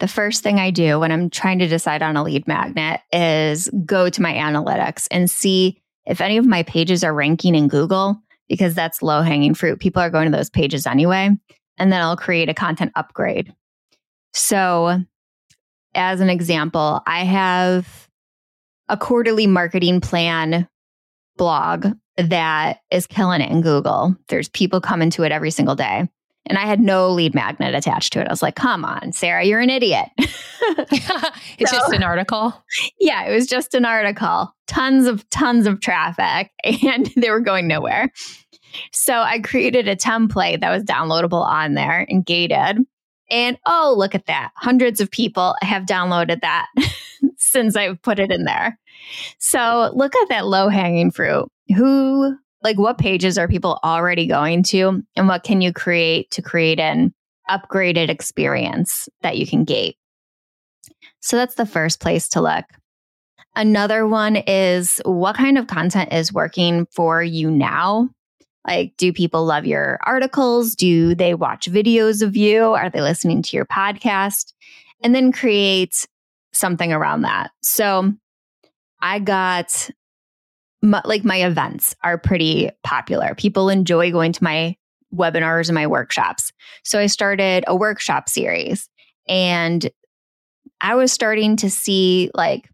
the 0.00 0.08
first 0.08 0.42
thing 0.42 0.58
I 0.58 0.70
do 0.70 1.00
when 1.00 1.10
I'm 1.10 1.28
trying 1.30 1.58
to 1.58 1.66
decide 1.66 2.02
on 2.02 2.16
a 2.16 2.22
lead 2.22 2.46
magnet 2.46 3.00
is 3.12 3.68
go 3.84 4.08
to 4.08 4.22
my 4.22 4.32
analytics 4.32 5.08
and 5.10 5.30
see 5.30 5.80
if 6.06 6.20
any 6.20 6.36
of 6.36 6.46
my 6.46 6.62
pages 6.62 7.02
are 7.02 7.12
ranking 7.12 7.54
in 7.54 7.68
Google 7.68 8.20
because 8.48 8.74
that's 8.74 9.02
low 9.02 9.22
hanging 9.22 9.54
fruit. 9.54 9.80
People 9.80 10.00
are 10.00 10.10
going 10.10 10.30
to 10.30 10.36
those 10.36 10.50
pages 10.50 10.86
anyway. 10.86 11.30
And 11.78 11.92
then 11.92 12.00
I'll 12.00 12.16
create 12.16 12.48
a 12.48 12.54
content 12.54 12.92
upgrade. 12.96 13.54
So, 14.32 15.02
as 15.94 16.20
an 16.20 16.30
example, 16.30 17.02
I 17.06 17.24
have 17.24 18.08
a 18.88 18.96
quarterly 18.96 19.46
marketing 19.46 20.00
plan 20.00 20.68
blog 21.36 21.86
that 22.16 22.80
is 22.90 23.06
killing 23.06 23.40
it 23.40 23.50
in 23.50 23.60
Google. 23.60 24.16
There's 24.28 24.48
people 24.48 24.80
coming 24.80 25.10
to 25.10 25.22
it 25.22 25.32
every 25.32 25.50
single 25.50 25.76
day. 25.76 26.08
And 26.48 26.58
I 26.58 26.62
had 26.66 26.80
no 26.80 27.08
lead 27.10 27.34
magnet 27.34 27.74
attached 27.74 28.12
to 28.14 28.20
it. 28.20 28.26
I 28.26 28.30
was 28.32 28.42
like, 28.42 28.56
come 28.56 28.84
on, 28.84 29.12
Sarah, 29.12 29.44
you're 29.44 29.60
an 29.60 29.70
idiot. 29.70 30.08
it's 30.18 31.70
So- 31.70 31.76
just 31.76 31.92
an 31.92 32.02
article. 32.02 32.54
yeah, 32.98 33.24
it 33.24 33.34
was 33.34 33.46
just 33.46 33.74
an 33.74 33.84
article, 33.84 34.54
tons 34.66 35.06
of, 35.06 35.28
tons 35.30 35.66
of 35.66 35.80
traffic, 35.80 36.50
and 36.64 37.10
they 37.16 37.30
were 37.30 37.40
going 37.40 37.68
nowhere. 37.68 38.10
So 38.92 39.14
I 39.14 39.38
created 39.40 39.88
a 39.88 39.96
template 39.96 40.60
that 40.60 40.70
was 40.70 40.84
downloadable 40.84 41.42
on 41.44 41.74
there 41.74 42.04
and 42.08 42.24
gated. 42.24 42.78
And 43.30 43.58
oh, 43.66 43.94
look 43.96 44.14
at 44.14 44.26
that. 44.26 44.52
Hundreds 44.56 45.00
of 45.00 45.10
people 45.10 45.54
have 45.62 45.84
downloaded 45.84 46.40
that 46.42 46.66
since 47.36 47.76
I've 47.76 48.00
put 48.02 48.18
it 48.18 48.30
in 48.30 48.44
there. 48.44 48.78
So 49.38 49.90
look 49.94 50.14
at 50.16 50.28
that 50.30 50.46
low 50.46 50.68
hanging 50.68 51.10
fruit. 51.10 51.46
Who, 51.76 52.36
like, 52.62 52.78
what 52.78 52.98
pages 52.98 53.38
are 53.38 53.48
people 53.48 53.78
already 53.84 54.26
going 54.26 54.62
to? 54.64 55.02
And 55.16 55.28
what 55.28 55.44
can 55.44 55.60
you 55.60 55.72
create 55.72 56.30
to 56.32 56.42
create 56.42 56.80
an 56.80 57.14
upgraded 57.48 58.08
experience 58.08 59.08
that 59.22 59.38
you 59.38 59.46
can 59.46 59.64
gate? 59.64 59.96
So 61.20 61.36
that's 61.36 61.54
the 61.54 61.66
first 61.66 62.00
place 62.00 62.28
to 62.30 62.40
look. 62.40 62.64
Another 63.54 64.06
one 64.06 64.36
is 64.36 65.00
what 65.04 65.36
kind 65.36 65.58
of 65.58 65.66
content 65.66 66.12
is 66.12 66.32
working 66.32 66.86
for 66.92 67.22
you 67.22 67.50
now? 67.50 68.08
Like, 68.66 68.94
do 68.98 69.12
people 69.12 69.44
love 69.44 69.66
your 69.66 69.98
articles? 70.04 70.74
Do 70.74 71.14
they 71.14 71.34
watch 71.34 71.70
videos 71.70 72.22
of 72.22 72.36
you? 72.36 72.64
Are 72.74 72.90
they 72.90 73.00
listening 73.00 73.42
to 73.42 73.56
your 73.56 73.66
podcast? 73.66 74.52
And 75.02 75.14
then 75.14 75.32
create 75.32 76.06
something 76.52 76.92
around 76.92 77.22
that. 77.22 77.50
So 77.62 78.12
I 79.00 79.20
got 79.20 79.90
my, 80.82 81.02
like 81.04 81.24
my 81.24 81.44
events 81.44 81.94
are 82.02 82.18
pretty 82.18 82.70
popular. 82.84 83.34
People 83.34 83.68
enjoy 83.68 84.10
going 84.10 84.32
to 84.32 84.44
my 84.44 84.76
webinars 85.14 85.68
and 85.68 85.74
my 85.74 85.86
workshops. 85.86 86.52
So 86.84 86.98
I 86.98 87.06
started 87.06 87.64
a 87.66 87.74
workshop 87.74 88.28
series 88.28 88.88
and 89.26 89.88
I 90.80 90.94
was 90.94 91.12
starting 91.12 91.56
to 91.56 91.70
see 91.70 92.30
like 92.34 92.68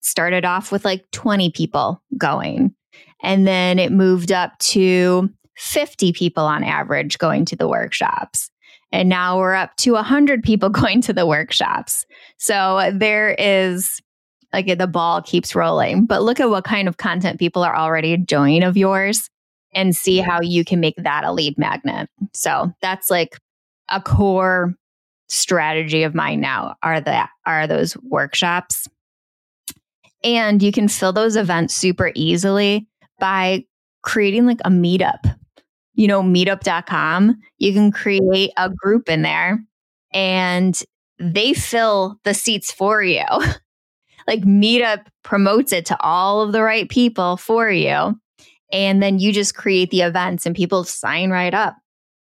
started 0.00 0.44
off 0.44 0.70
with 0.70 0.84
like 0.84 1.10
20 1.12 1.50
people 1.50 2.02
going 2.16 2.74
and 3.22 3.46
then 3.46 3.78
it 3.78 3.90
moved 3.92 4.32
up 4.32 4.56
to 4.58 5.30
50 5.56 6.12
people 6.12 6.44
on 6.44 6.62
average 6.64 7.18
going 7.18 7.44
to 7.46 7.56
the 7.56 7.68
workshops. 7.68 8.50
And 8.92 9.08
now 9.08 9.38
we're 9.38 9.54
up 9.54 9.74
to 9.78 9.92
100 9.92 10.42
people 10.42 10.68
going 10.70 11.00
to 11.02 11.12
the 11.12 11.26
workshops. 11.26 12.06
So 12.36 12.92
there 12.94 13.34
is 13.38 14.00
like 14.54 14.78
the 14.78 14.86
ball 14.86 15.20
keeps 15.20 15.54
rolling. 15.54 16.06
But 16.06 16.22
look 16.22 16.40
at 16.40 16.48
what 16.48 16.64
kind 16.64 16.86
of 16.86 16.96
content 16.96 17.38
people 17.38 17.62
are 17.62 17.76
already 17.76 18.12
enjoying 18.12 18.62
of 18.62 18.76
yours 18.76 19.28
and 19.74 19.96
see 19.96 20.18
how 20.18 20.40
you 20.40 20.64
can 20.64 20.78
make 20.78 20.94
that 20.98 21.24
a 21.24 21.32
lead 21.32 21.58
magnet. 21.58 22.08
So 22.32 22.72
that's 22.80 23.10
like 23.10 23.36
a 23.90 24.00
core 24.00 24.74
strategy 25.28 26.04
of 26.04 26.14
mine 26.14 26.40
now 26.40 26.76
are 26.82 27.00
that 27.00 27.30
are 27.44 27.66
those 27.66 27.96
workshops. 27.98 28.86
And 30.22 30.62
you 30.62 30.72
can 30.72 30.88
fill 30.88 31.12
those 31.12 31.36
events 31.36 31.74
super 31.74 32.12
easily 32.14 32.86
by 33.18 33.64
creating 34.02 34.46
like 34.46 34.60
a 34.64 34.70
meetup. 34.70 35.36
You 35.94 36.08
know, 36.08 36.22
meetup.com, 36.22 37.40
you 37.58 37.72
can 37.72 37.90
create 37.90 38.50
a 38.56 38.70
group 38.70 39.08
in 39.08 39.22
there 39.22 39.62
and 40.12 40.80
they 41.18 41.52
fill 41.54 42.18
the 42.24 42.34
seats 42.34 42.72
for 42.72 43.02
you. 43.02 43.24
like 44.26 44.42
Meetup 44.42 45.06
promotes 45.22 45.72
it 45.72 45.86
to 45.86 45.96
all 46.00 46.40
of 46.42 46.52
the 46.52 46.62
right 46.62 46.88
people 46.88 47.36
for 47.36 47.70
you. 47.70 48.18
And 48.72 49.02
then 49.02 49.18
you 49.18 49.32
just 49.32 49.54
create 49.54 49.90
the 49.90 50.02
events 50.02 50.46
and 50.46 50.54
people 50.56 50.84
sign 50.84 51.30
right 51.30 51.54
up. 51.54 51.76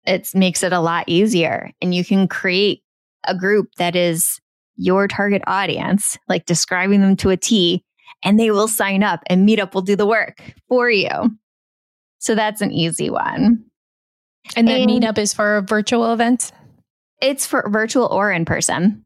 It 0.05 0.29
makes 0.35 0.63
it 0.63 0.73
a 0.73 0.79
lot 0.79 1.05
easier. 1.07 1.71
And 1.81 1.95
you 1.95 2.03
can 2.03 2.27
create 2.27 2.83
a 3.25 3.35
group 3.35 3.69
that 3.77 3.95
is 3.95 4.39
your 4.75 5.07
target 5.07 5.41
audience, 5.47 6.17
like 6.27 6.45
describing 6.45 7.01
them 7.01 7.15
to 7.17 7.29
a 7.29 7.37
T, 7.37 7.83
and 8.23 8.39
they 8.39 8.51
will 8.51 8.67
sign 8.67 9.03
up 9.03 9.21
and 9.27 9.47
Meetup 9.47 9.73
will 9.73 9.81
do 9.81 9.95
the 9.95 10.05
work 10.05 10.41
for 10.67 10.89
you. 10.89 11.09
So 12.19 12.35
that's 12.35 12.61
an 12.61 12.71
easy 12.71 13.09
one. 13.09 13.63
And 14.55 14.67
then 14.67 14.81
And- 14.81 14.91
meetup 14.91 15.17
is 15.17 15.33
for 15.33 15.57
a 15.57 15.61
virtual 15.61 16.11
events. 16.13 16.51
It's 17.21 17.45
for 17.45 17.69
virtual 17.69 18.05
or 18.07 18.31
in 18.31 18.43
person. 18.45 19.02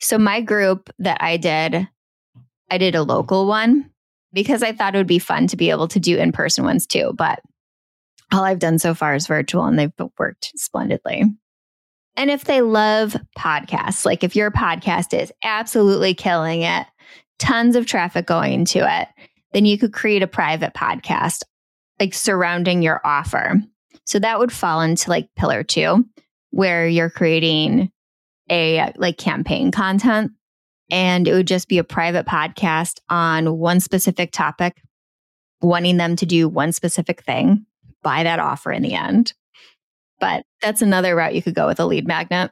So 0.00 0.18
my 0.18 0.40
group 0.40 0.90
that 0.98 1.18
I 1.20 1.36
did, 1.36 1.88
I 2.70 2.78
did 2.78 2.94
a 2.94 3.02
local 3.02 3.46
one 3.46 3.90
because 4.32 4.62
I 4.62 4.72
thought 4.72 4.94
it 4.94 4.98
would 4.98 5.06
be 5.06 5.18
fun 5.18 5.46
to 5.48 5.56
be 5.56 5.70
able 5.70 5.88
to 5.88 6.00
do 6.00 6.16
in 6.16 6.32
person 6.32 6.64
ones 6.64 6.86
too. 6.86 7.12
But 7.14 7.40
all 8.32 8.44
I've 8.44 8.58
done 8.58 8.78
so 8.78 8.94
far 8.94 9.14
is 9.14 9.26
virtual 9.26 9.64
and 9.64 9.78
they've 9.78 9.92
worked 10.18 10.52
splendidly. 10.56 11.24
And 12.16 12.30
if 12.30 12.44
they 12.44 12.60
love 12.60 13.16
podcasts, 13.38 14.04
like 14.04 14.24
if 14.24 14.36
your 14.36 14.50
podcast 14.50 15.18
is 15.18 15.32
absolutely 15.42 16.14
killing 16.14 16.62
it, 16.62 16.86
tons 17.38 17.76
of 17.76 17.86
traffic 17.86 18.26
going 18.26 18.64
to 18.66 18.78
it, 18.80 19.08
then 19.52 19.64
you 19.64 19.78
could 19.78 19.92
create 19.92 20.22
a 20.22 20.28
private 20.28 20.74
podcast 20.74 21.42
like 21.98 22.14
surrounding 22.14 22.82
your 22.82 23.00
offer. 23.04 23.60
So 24.06 24.18
that 24.18 24.38
would 24.38 24.52
fall 24.52 24.80
into 24.80 25.10
like 25.10 25.28
pillar 25.36 25.62
two, 25.62 26.04
where 26.50 26.86
you're 26.88 27.10
creating 27.10 27.90
a 28.50 28.92
like 28.96 29.16
campaign 29.16 29.70
content 29.70 30.32
and 30.90 31.28
it 31.28 31.32
would 31.32 31.46
just 31.46 31.68
be 31.68 31.78
a 31.78 31.84
private 31.84 32.26
podcast 32.26 32.98
on 33.08 33.58
one 33.58 33.80
specific 33.80 34.32
topic, 34.32 34.82
wanting 35.62 35.96
them 35.96 36.16
to 36.16 36.26
do 36.26 36.48
one 36.48 36.72
specific 36.72 37.22
thing, 37.22 37.64
buy 38.02 38.24
that 38.24 38.40
offer 38.40 38.72
in 38.72 38.82
the 38.82 38.94
end. 38.94 39.32
But 40.18 40.44
that's 40.60 40.82
another 40.82 41.14
route 41.14 41.34
you 41.34 41.42
could 41.42 41.54
go 41.54 41.66
with 41.66 41.80
a 41.80 41.86
lead 41.86 42.06
magnet. 42.06 42.50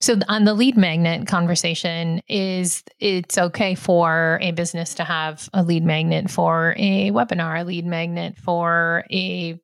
So 0.00 0.16
on 0.28 0.44
the 0.44 0.54
lead 0.54 0.76
magnet 0.76 1.26
conversation 1.26 2.20
is 2.28 2.84
it's 3.00 3.38
okay 3.38 3.74
for 3.74 4.38
a 4.42 4.52
business 4.52 4.94
to 4.94 5.04
have 5.04 5.48
a 5.52 5.62
lead 5.62 5.84
magnet 5.84 6.30
for 6.30 6.74
a 6.76 7.10
webinar, 7.10 7.60
a 7.60 7.64
lead 7.64 7.86
magnet 7.86 8.36
for 8.38 9.04
a 9.10 9.58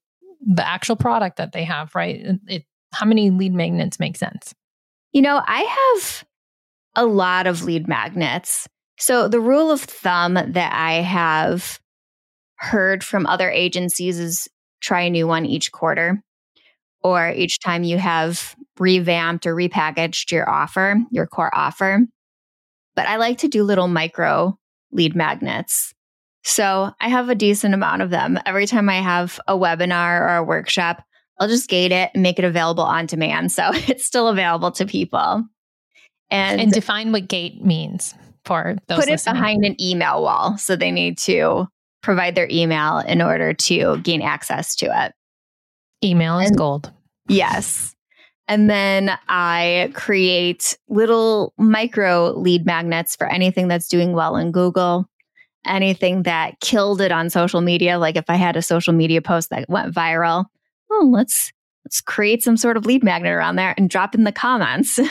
the 0.45 0.67
actual 0.67 0.97
product 0.97 1.37
that 1.37 1.53
they 1.53 1.63
have, 1.63 1.95
right? 1.95 2.21
It, 2.49 2.65
how 2.93 3.07
many 3.07 3.31
lead 3.31 3.55
magnets 3.55 4.01
make 4.01 4.17
sense? 4.17 4.55
You 5.13 5.23
know, 5.23 5.43
I 5.47 5.63
have 5.97 6.25
a 6.97 7.07
lot 7.07 7.47
of 7.47 7.65
lead 7.65 7.89
magnets. 7.89 8.69
So 8.99 9.29
the 9.29 9.41
rule 9.41 9.71
of 9.71 9.81
thumb 9.81 10.35
that 10.35 10.73
I 10.73 10.95
have 11.03 11.81
heard 12.57 13.03
from 13.05 13.27
other 13.27 13.51
agencies 13.51 14.19
is 14.19 14.49
try 14.81 15.03
a 15.03 15.11
new 15.11 15.27
one 15.27 15.47
each 15.47 15.73
quarter 15.73 16.23
or 17.03 17.31
each 17.31 17.61
time 17.61 17.85
you 17.85 17.99
have 17.99 18.55
revamped 18.79 19.47
or 19.47 19.55
repackaged 19.55 20.31
your 20.31 20.49
offer, 20.49 20.99
your 21.11 21.27
core 21.27 21.55
offer. 21.55 22.01
But 22.95 23.07
I 23.09 23.17
like 23.17 23.39
to 23.39 23.49
do 23.49 23.65
little 23.65 23.89
micro 23.89 24.59
lead 24.93 25.17
magnets. 25.17 25.95
So 26.45 26.93
I 27.01 27.09
have 27.09 27.29
a 27.29 27.35
decent 27.35 27.75
amount 27.75 28.03
of 28.03 28.11
them. 28.11 28.39
Every 28.47 28.67
time 28.67 28.89
I 28.89 29.01
have 29.01 29.41
a 29.47 29.57
webinar 29.57 30.21
or 30.21 30.37
a 30.37 30.45
workshop, 30.45 31.03
I'll 31.43 31.49
just 31.49 31.69
gate 31.69 31.91
it 31.91 32.13
and 32.15 32.23
make 32.23 32.39
it 32.39 32.45
available 32.45 32.85
on 32.85 33.07
demand. 33.07 33.51
So 33.51 33.71
it's 33.73 34.07
still 34.07 34.29
available 34.29 34.71
to 34.73 34.87
people. 34.87 35.45
And, 36.31 36.61
and 36.61 36.73
define 36.73 37.11
what 37.11 37.29
gate 37.29 37.65
means 37.65 38.15
for 38.45 38.77
those. 38.87 39.01
Put 39.01 39.09
listening. 39.09 39.35
it 39.35 39.39
behind 39.39 39.65
an 39.65 39.83
email 39.83 40.23
wall. 40.23 40.57
So 40.57 40.77
they 40.77 40.93
need 40.93 41.19
to 41.19 41.67
provide 42.03 42.37
their 42.37 42.49
email 42.49 42.99
in 42.99 43.21
order 43.21 43.53
to 43.53 43.99
gain 43.99 44.23
access 44.23 44.77
to 44.77 44.87
it. 44.87 45.13
Email 46.05 46.39
is 46.39 46.53
gold. 46.53 46.93
Yes. 47.29 47.95
And 48.49 48.71
then 48.71 49.19
I 49.29 49.91
create 49.95 50.79
little 50.89 51.55
micro 51.59 52.31
lead 52.31 52.65
magnets 52.65 53.17
for 53.17 53.27
anything 53.27 53.67
that's 53.69 53.89
doing 53.89 54.13
well 54.13 54.37
in 54.37 54.53
Google, 54.53 55.07
anything 55.67 56.23
that 56.23 56.61
killed 56.61 57.01
it 57.01 57.13
on 57.13 57.31
social 57.31 57.61
media. 57.61 57.99
Like 57.99 58.17
if 58.17 58.25
I 58.29 58.37
had 58.37 58.57
a 58.57 58.63
social 58.63 58.93
media 58.93 59.21
post 59.21 59.51
that 59.51 59.69
went 59.69 59.95
viral, 59.95 60.47
oh, 60.93 61.09
let's 61.11 61.53
let's 61.85 62.01
create 62.01 62.43
some 62.43 62.57
sort 62.57 62.77
of 62.77 62.87
lead 62.87 63.03
magnet 63.03 63.33
around 63.33 63.57
there 63.57 63.75
and 63.77 63.91
drop 63.91 64.15
in 64.15 64.25
the 64.25 64.33
comments. 64.33 64.99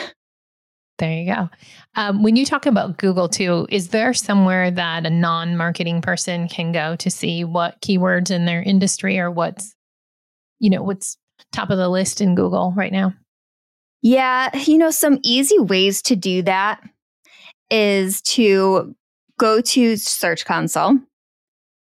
There 0.98 1.10
you 1.10 1.34
go. 1.34 1.48
Um, 1.96 2.22
when 2.22 2.36
you 2.36 2.44
talk 2.46 2.64
about 2.64 2.98
Google 2.98 3.28
too, 3.28 3.66
is 3.70 3.88
there 3.88 4.14
somewhere 4.14 4.70
that 4.70 5.04
a 5.04 5.10
non-marketing 5.10 6.00
person 6.00 6.46
can 6.46 6.70
go 6.70 6.94
to 6.94 7.10
see 7.10 7.42
what 7.42 7.80
keywords 7.80 8.30
in 8.30 8.44
their 8.44 8.62
industry 8.62 9.18
or 9.18 9.28
what's, 9.28 9.74
you 10.60 10.70
know, 10.70 10.80
what's 10.80 11.16
top 11.50 11.70
of 11.70 11.78
the 11.78 11.88
list 11.88 12.20
in 12.20 12.36
Google 12.36 12.72
right 12.76 12.92
now? 12.92 13.14
Yeah, 14.02 14.56
you 14.56 14.78
know, 14.78 14.90
some 14.90 15.18
easy 15.24 15.58
ways 15.58 16.02
to 16.02 16.14
do 16.14 16.42
that 16.42 16.80
is 17.68 18.20
to 18.22 18.94
go 19.40 19.60
to 19.60 19.96
Search 19.96 20.44
Console 20.44 20.98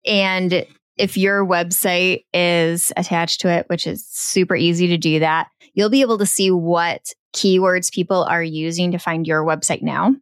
and 0.04 0.66
if 0.96 1.16
your 1.16 1.44
website 1.44 2.24
is 2.32 2.92
attached 2.96 3.40
to 3.40 3.48
it, 3.48 3.66
which 3.68 3.86
is 3.86 4.06
super 4.08 4.54
easy 4.54 4.86
to 4.88 4.96
do 4.96 5.18
that, 5.18 5.48
you'll 5.74 5.90
be 5.90 6.02
able 6.02 6.18
to 6.18 6.26
see 6.26 6.50
what 6.50 7.12
keywords 7.34 7.92
people 7.92 8.22
are 8.24 8.42
using 8.42 8.92
to 8.92 8.98
find 8.98 9.26
your 9.26 9.44
website 9.44 9.82
now. 9.82 10.14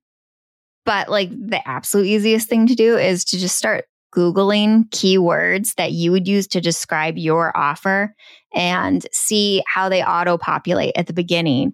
But 0.85 1.09
like 1.09 1.31
the 1.31 1.67
absolute 1.69 2.07
easiest 2.07 2.49
thing 2.49 2.67
to 2.67 2.75
do 2.75 2.97
is 2.97 3.25
to 3.27 3.39
just 3.39 3.57
start 3.57 3.85
Googling 4.15 4.89
keywords 4.91 5.75
that 5.77 5.93
you 5.93 6.13
would 6.13 6.29
use 6.29 6.47
to 6.49 6.61
describe 6.61 7.17
your 7.17 7.57
offer 7.57 8.15
and 8.55 9.07
see 9.13 9.63
how 9.67 9.89
they 9.89 10.03
auto 10.03 10.37
populate 10.37 10.93
at 10.97 11.07
the 11.07 11.13
beginning. 11.13 11.73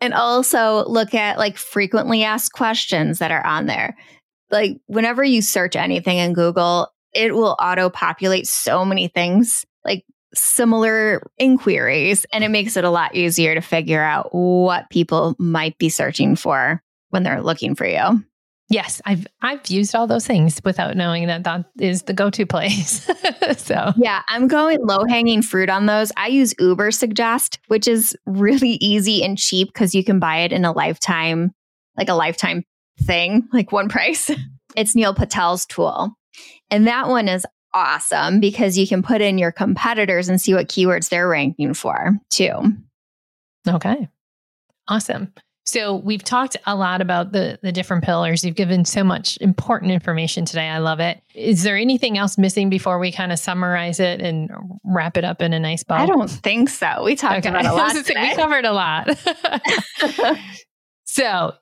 And 0.00 0.14
also 0.14 0.84
look 0.86 1.14
at 1.14 1.38
like 1.38 1.56
frequently 1.56 2.22
asked 2.22 2.52
questions 2.52 3.18
that 3.18 3.32
are 3.32 3.44
on 3.44 3.66
there. 3.66 3.96
Like 4.50 4.78
whenever 4.86 5.24
you 5.24 5.40
search 5.42 5.74
anything 5.74 6.18
in 6.18 6.32
Google, 6.32 6.88
it 7.14 7.34
will 7.34 7.56
auto 7.60 7.90
populate 7.90 8.46
so 8.46 8.84
many 8.84 9.08
things, 9.08 9.64
like 9.84 10.04
similar 10.34 11.22
inquiries, 11.38 12.26
and 12.32 12.44
it 12.44 12.50
makes 12.50 12.76
it 12.76 12.84
a 12.84 12.90
lot 12.90 13.14
easier 13.14 13.54
to 13.54 13.60
figure 13.60 14.02
out 14.02 14.28
what 14.32 14.90
people 14.90 15.34
might 15.38 15.78
be 15.78 15.88
searching 15.88 16.36
for 16.36 16.82
when 17.10 17.22
they're 17.22 17.42
looking 17.42 17.74
for 17.74 17.86
you. 17.86 18.24
Yes, 18.70 19.02
I've 19.04 19.26
I've 19.42 19.66
used 19.68 19.94
all 19.94 20.06
those 20.06 20.26
things 20.26 20.60
without 20.64 20.96
knowing 20.96 21.26
that 21.26 21.44
that 21.44 21.66
is 21.78 22.02
the 22.02 22.14
go-to 22.14 22.46
place. 22.54 23.08
so 23.58 23.92
yeah, 23.96 24.22
I'm 24.28 24.48
going 24.48 24.78
low-hanging 24.80 25.42
fruit 25.42 25.68
on 25.68 25.86
those. 25.86 26.10
I 26.16 26.28
use 26.28 26.54
Ubersuggest, 26.54 27.58
which 27.68 27.86
is 27.86 28.16
really 28.26 28.78
easy 28.80 29.22
and 29.22 29.36
cheap 29.36 29.68
because 29.68 29.94
you 29.94 30.02
can 30.02 30.18
buy 30.18 30.38
it 30.38 30.52
in 30.52 30.64
a 30.64 30.72
lifetime, 30.72 31.52
like 31.96 32.08
a 32.08 32.14
lifetime 32.14 32.64
thing, 33.02 33.46
like 33.52 33.72
one 33.72 33.88
price. 33.88 34.30
It's 34.76 34.96
Neil 34.96 35.14
Patel's 35.14 35.66
tool. 35.66 36.16
And 36.70 36.86
that 36.86 37.08
one 37.08 37.28
is 37.28 37.46
awesome 37.72 38.40
because 38.40 38.78
you 38.78 38.86
can 38.86 39.02
put 39.02 39.20
in 39.20 39.36
your 39.36 39.52
competitors 39.52 40.28
and 40.28 40.40
see 40.40 40.54
what 40.54 40.68
keywords 40.68 41.08
they're 41.08 41.28
ranking 41.28 41.74
for 41.74 42.18
too. 42.30 42.74
Okay. 43.68 44.08
Awesome. 44.88 45.32
So 45.66 45.96
we've 45.96 46.22
talked 46.22 46.58
a 46.66 46.76
lot 46.76 47.00
about 47.00 47.32
the 47.32 47.58
the 47.62 47.72
different 47.72 48.04
pillars. 48.04 48.44
You've 48.44 48.54
given 48.54 48.84
so 48.84 49.02
much 49.02 49.38
important 49.40 49.92
information 49.92 50.44
today. 50.44 50.68
I 50.68 50.78
love 50.78 51.00
it. 51.00 51.22
Is 51.34 51.62
there 51.62 51.76
anything 51.76 52.18
else 52.18 52.36
missing 52.36 52.68
before 52.68 52.98
we 52.98 53.10
kind 53.10 53.32
of 53.32 53.38
summarize 53.38 53.98
it 53.98 54.20
and 54.20 54.50
wrap 54.84 55.16
it 55.16 55.24
up 55.24 55.40
in 55.40 55.54
a 55.54 55.58
nice 55.58 55.82
bow? 55.82 55.96
I 55.96 56.06
don't 56.06 56.28
think 56.28 56.68
so. 56.68 57.02
We 57.02 57.16
talked 57.16 57.46
okay. 57.46 57.48
about 57.48 57.64
a 57.64 57.72
lot. 57.74 57.94
we 57.94 58.34
covered 58.34 58.66
a 58.66 58.72
lot. 58.72 59.08
So, 61.14 61.54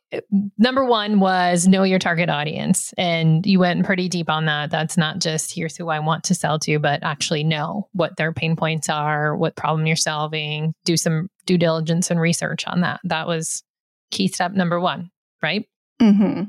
number 0.56 0.82
one 0.82 1.20
was 1.20 1.68
know 1.68 1.82
your 1.82 1.98
target 1.98 2.30
audience. 2.30 2.94
And 2.96 3.44
you 3.44 3.58
went 3.58 3.84
pretty 3.84 4.08
deep 4.08 4.30
on 4.30 4.46
that. 4.46 4.70
That's 4.70 4.96
not 4.96 5.18
just 5.18 5.54
here's 5.54 5.76
who 5.76 5.90
I 5.90 5.98
want 5.98 6.24
to 6.24 6.34
sell 6.34 6.58
to, 6.60 6.78
but 6.78 7.02
actually 7.02 7.44
know 7.44 7.86
what 7.92 8.16
their 8.16 8.32
pain 8.32 8.56
points 8.56 8.88
are, 8.88 9.36
what 9.36 9.54
problem 9.54 9.86
you're 9.86 9.94
solving, 9.94 10.72
do 10.86 10.96
some 10.96 11.28
due 11.44 11.58
diligence 11.58 12.10
and 12.10 12.18
research 12.18 12.66
on 12.66 12.80
that. 12.80 13.00
That 13.04 13.26
was 13.26 13.62
key 14.10 14.28
step 14.28 14.52
number 14.52 14.80
one, 14.80 15.10
right? 15.42 15.68
Mm-hmm. 16.00 16.44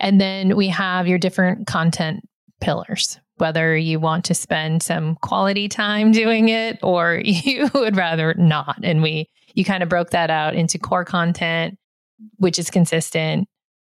And 0.00 0.20
then 0.20 0.56
we 0.56 0.70
have 0.70 1.06
your 1.06 1.18
different 1.18 1.68
content 1.68 2.28
pillars, 2.60 3.20
whether 3.36 3.76
you 3.76 4.00
want 4.00 4.24
to 4.24 4.34
spend 4.34 4.82
some 4.82 5.14
quality 5.22 5.68
time 5.68 6.10
doing 6.10 6.48
it 6.48 6.80
or 6.82 7.22
you 7.24 7.70
would 7.72 7.96
rather 7.96 8.34
not. 8.34 8.80
And 8.82 9.00
we, 9.00 9.30
you 9.54 9.64
kind 9.64 9.84
of 9.84 9.88
broke 9.88 10.10
that 10.10 10.30
out 10.30 10.56
into 10.56 10.76
core 10.76 11.04
content, 11.04 11.78
which 12.36 12.58
is 12.58 12.70
consistent, 12.70 13.48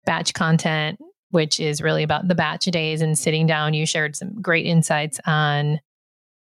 batch 0.05 0.33
content, 0.33 0.99
which 1.29 1.59
is 1.59 1.81
really 1.81 2.03
about 2.03 2.27
the 2.27 2.35
batch 2.35 2.65
days 2.65 3.01
and 3.01 3.17
sitting 3.17 3.47
down. 3.47 3.73
You 3.73 3.85
shared 3.85 4.15
some 4.15 4.41
great 4.41 4.65
insights 4.65 5.19
on 5.25 5.79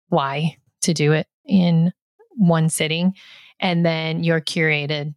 why 0.07 0.57
to 0.81 0.93
do 0.93 1.13
it 1.13 1.27
in 1.45 1.91
one 2.35 2.69
sitting, 2.69 3.13
and 3.59 3.85
then 3.85 4.23
your 4.23 4.41
curated 4.41 5.13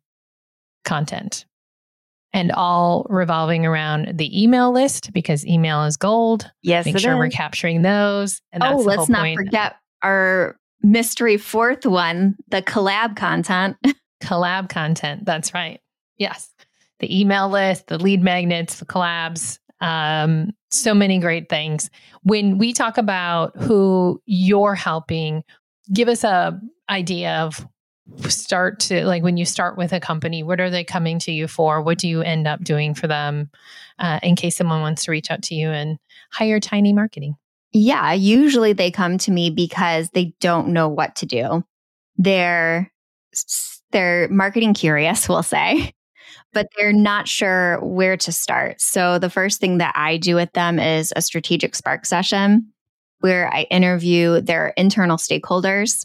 content. 0.84 1.46
And 2.34 2.50
all 2.50 3.06
revolving 3.10 3.66
around 3.66 4.16
the 4.16 4.42
email 4.42 4.72
list 4.72 5.12
because 5.12 5.46
email 5.46 5.84
is 5.84 5.98
gold. 5.98 6.50
Yes, 6.62 6.86
make 6.86 6.98
sure 6.98 7.12
is. 7.12 7.18
we're 7.18 7.28
capturing 7.28 7.82
those. 7.82 8.40
And 8.52 8.62
oh, 8.62 8.76
let's 8.76 9.10
not 9.10 9.20
point. 9.20 9.36
forget 9.36 9.76
our 10.02 10.56
mystery 10.82 11.36
fourth 11.36 11.84
one, 11.84 12.36
the 12.48 12.62
collab 12.62 13.16
content. 13.16 13.76
collab 14.22 14.70
content. 14.70 15.26
That's 15.26 15.52
right. 15.52 15.81
Yes. 16.22 16.48
The 17.00 17.20
email 17.20 17.48
list, 17.48 17.88
the 17.88 17.98
lead 17.98 18.22
magnets, 18.22 18.78
the 18.78 18.84
collabs, 18.84 19.58
um, 19.80 20.52
so 20.70 20.94
many 20.94 21.18
great 21.18 21.48
things. 21.48 21.90
When 22.22 22.58
we 22.58 22.72
talk 22.72 22.96
about 22.96 23.56
who 23.56 24.22
you're 24.24 24.76
helping, 24.76 25.42
give 25.92 26.06
us 26.06 26.22
a 26.22 26.60
idea 26.88 27.40
of 27.40 27.66
start 28.28 28.78
to 28.80 29.04
like 29.04 29.24
when 29.24 29.36
you 29.36 29.44
start 29.44 29.78
with 29.78 29.92
a 29.92 30.00
company 30.00 30.42
what 30.42 30.60
are 30.60 30.68
they 30.68 30.84
coming 30.84 31.18
to 31.20 31.30
you 31.32 31.46
for 31.46 31.80
what 31.80 31.98
do 31.98 32.08
you 32.08 32.20
end 32.20 32.46
up 32.46 32.62
doing 32.62 32.94
for 32.94 33.06
them 33.06 33.48
uh, 34.00 34.18
in 34.22 34.34
case 34.34 34.56
someone 34.56 34.80
wants 34.82 35.04
to 35.04 35.10
reach 35.12 35.30
out 35.30 35.40
to 35.40 35.54
you 35.54 35.70
and 35.70 35.98
hire 36.30 36.58
tiny 36.58 36.92
marketing 36.92 37.36
yeah 37.72 38.12
usually 38.12 38.72
they 38.72 38.90
come 38.90 39.16
to 39.16 39.30
me 39.30 39.50
because 39.50 40.10
they 40.10 40.34
don't 40.40 40.68
know 40.68 40.88
what 40.88 41.14
to 41.14 41.26
do 41.26 41.64
they're 42.16 42.92
they're 43.92 44.28
marketing 44.28 44.74
curious 44.74 45.28
we'll 45.28 45.42
say 45.42 45.94
but 46.52 46.68
they're 46.76 46.92
not 46.92 47.28
sure 47.28 47.78
where 47.80 48.16
to 48.16 48.32
start 48.32 48.80
so 48.80 49.18
the 49.18 49.30
first 49.30 49.60
thing 49.60 49.78
that 49.78 49.92
i 49.96 50.16
do 50.16 50.34
with 50.34 50.52
them 50.52 50.78
is 50.78 51.12
a 51.16 51.22
strategic 51.22 51.74
spark 51.74 52.06
session 52.06 52.72
where 53.20 53.52
i 53.52 53.62
interview 53.70 54.40
their 54.40 54.68
internal 54.76 55.16
stakeholders 55.16 56.04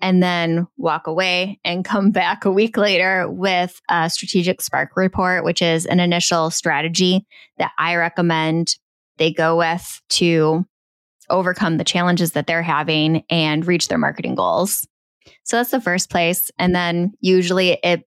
and 0.00 0.22
then 0.22 0.66
walk 0.76 1.06
away 1.06 1.58
and 1.64 1.84
come 1.84 2.10
back 2.10 2.44
a 2.44 2.50
week 2.50 2.76
later 2.76 3.26
with 3.26 3.80
a 3.88 4.10
strategic 4.10 4.60
spark 4.60 4.96
report, 4.96 5.44
which 5.44 5.62
is 5.62 5.86
an 5.86 5.98
initial 5.98 6.50
strategy 6.50 7.24
that 7.56 7.72
I 7.78 7.94
recommend 7.96 8.76
they 9.16 9.32
go 9.32 9.56
with 9.56 10.02
to 10.10 10.66
overcome 11.30 11.78
the 11.78 11.84
challenges 11.84 12.32
that 12.32 12.46
they're 12.46 12.62
having 12.62 13.24
and 13.30 13.66
reach 13.66 13.88
their 13.88 13.96
marketing 13.96 14.34
goals. 14.34 14.86
So 15.44 15.56
that's 15.56 15.70
the 15.70 15.80
first 15.80 16.10
place. 16.10 16.50
And 16.58 16.74
then 16.74 17.14
usually 17.20 17.78
it 17.82 18.04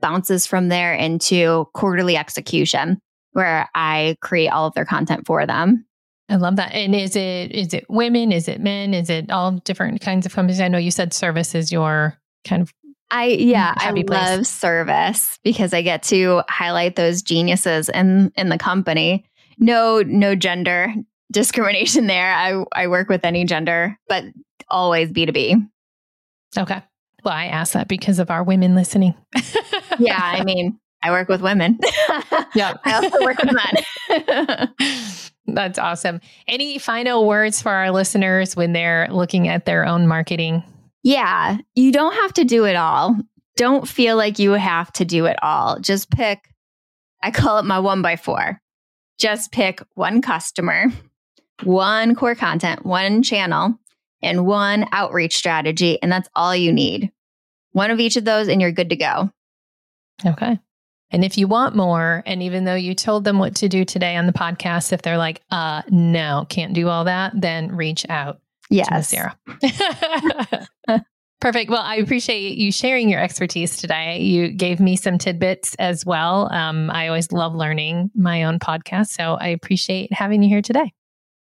bounces 0.00 0.46
from 0.46 0.68
there 0.68 0.94
into 0.94 1.66
quarterly 1.74 2.16
execution 2.16 3.00
where 3.32 3.68
I 3.74 4.16
create 4.20 4.48
all 4.48 4.66
of 4.66 4.74
their 4.74 4.84
content 4.84 5.26
for 5.26 5.46
them. 5.46 5.86
I 6.28 6.36
love 6.36 6.56
that. 6.56 6.74
And 6.74 6.94
is 6.94 7.16
it 7.16 7.52
is 7.52 7.72
it 7.72 7.86
women? 7.88 8.32
Is 8.32 8.48
it 8.48 8.60
men? 8.60 8.92
Is 8.92 9.08
it 9.08 9.30
all 9.30 9.52
different 9.52 10.00
kinds 10.00 10.26
of 10.26 10.34
companies? 10.34 10.60
I 10.60 10.68
know 10.68 10.78
you 10.78 10.90
said 10.90 11.14
service 11.14 11.54
is 11.54 11.72
your 11.72 12.18
kind 12.44 12.62
of 12.62 12.72
I 13.10 13.26
yeah, 13.26 13.74
I 13.76 13.92
place. 13.92 14.04
love 14.08 14.46
service 14.46 15.38
because 15.42 15.72
I 15.72 15.80
get 15.80 16.02
to 16.04 16.42
highlight 16.48 16.96
those 16.96 17.22
geniuses 17.22 17.88
in 17.88 18.30
in 18.36 18.50
the 18.50 18.58
company. 18.58 19.24
No 19.58 20.02
no 20.02 20.34
gender 20.34 20.92
discrimination 21.32 22.06
there. 22.06 22.34
I 22.34 22.64
I 22.74 22.88
work 22.88 23.08
with 23.08 23.24
any 23.24 23.44
gender, 23.44 23.96
but 24.08 24.24
always 24.68 25.10
B2B. 25.10 25.66
Okay. 26.58 26.82
Well, 27.24 27.34
I 27.34 27.46
ask 27.46 27.72
that 27.72 27.88
because 27.88 28.18
of 28.18 28.30
our 28.30 28.42
women 28.42 28.74
listening. 28.74 29.14
yeah, 29.98 30.20
I 30.20 30.44
mean, 30.44 30.78
I 31.02 31.10
work 31.10 31.28
with 31.28 31.42
women. 31.42 31.78
yeah. 32.54 32.74
I 32.84 32.94
also 32.94 33.24
work 33.24 33.38
with 33.42 33.52
men. 33.52 34.74
That's 35.46 35.78
awesome. 35.78 36.20
Any 36.46 36.78
final 36.78 37.26
words 37.26 37.62
for 37.62 37.70
our 37.70 37.90
listeners 37.90 38.54
when 38.54 38.72
they're 38.72 39.08
looking 39.10 39.48
at 39.48 39.64
their 39.64 39.86
own 39.86 40.06
marketing? 40.06 40.62
Yeah, 41.02 41.58
you 41.74 41.92
don't 41.92 42.14
have 42.14 42.34
to 42.34 42.44
do 42.44 42.66
it 42.66 42.76
all. 42.76 43.16
Don't 43.56 43.88
feel 43.88 44.16
like 44.16 44.38
you 44.38 44.52
have 44.52 44.92
to 44.94 45.04
do 45.04 45.26
it 45.26 45.36
all. 45.42 45.80
Just 45.80 46.10
pick, 46.10 46.40
I 47.22 47.30
call 47.30 47.58
it 47.58 47.64
my 47.64 47.78
one 47.78 48.02
by 48.02 48.16
four. 48.16 48.60
Just 49.18 49.50
pick 49.50 49.82
one 49.94 50.20
customer, 50.20 50.86
one 51.64 52.14
core 52.14 52.34
content, 52.34 52.84
one 52.84 53.22
channel, 53.22 53.78
and 54.22 54.46
one 54.46 54.86
outreach 54.92 55.36
strategy. 55.36 56.00
And 56.02 56.10
that's 56.10 56.28
all 56.34 56.54
you 56.54 56.72
need. 56.72 57.10
One 57.72 57.90
of 57.90 58.00
each 58.00 58.16
of 58.16 58.24
those, 58.24 58.48
and 58.48 58.60
you're 58.60 58.72
good 58.72 58.90
to 58.90 58.96
go. 58.96 59.30
Okay. 60.24 60.58
And 61.10 61.24
if 61.24 61.38
you 61.38 61.48
want 61.48 61.74
more, 61.74 62.22
and 62.26 62.42
even 62.42 62.64
though 62.64 62.74
you 62.74 62.94
told 62.94 63.24
them 63.24 63.38
what 63.38 63.56
to 63.56 63.68
do 63.68 63.84
today 63.84 64.16
on 64.16 64.26
the 64.26 64.32
podcast, 64.32 64.92
if 64.92 65.02
they're 65.02 65.18
like, 65.18 65.40
uh, 65.50 65.82
no, 65.88 66.46
can't 66.48 66.74
do 66.74 66.88
all 66.88 67.04
that, 67.04 67.32
then 67.34 67.74
reach 67.74 68.04
out. 68.08 68.40
Yes. 68.70 69.08
Sarah. 69.08 69.38
Perfect. 71.40 71.70
Well, 71.70 71.82
I 71.82 71.96
appreciate 71.96 72.58
you 72.58 72.72
sharing 72.72 73.08
your 73.08 73.20
expertise 73.20 73.76
today. 73.76 74.20
You 74.20 74.50
gave 74.50 74.80
me 74.80 74.96
some 74.96 75.18
tidbits 75.18 75.76
as 75.76 76.04
well. 76.04 76.52
Um, 76.52 76.90
I 76.90 77.06
always 77.06 77.30
love 77.30 77.54
learning 77.54 78.10
my 78.14 78.42
own 78.42 78.58
podcast. 78.58 79.08
So 79.08 79.34
I 79.34 79.48
appreciate 79.48 80.12
having 80.12 80.42
you 80.42 80.48
here 80.48 80.62
today. 80.62 80.92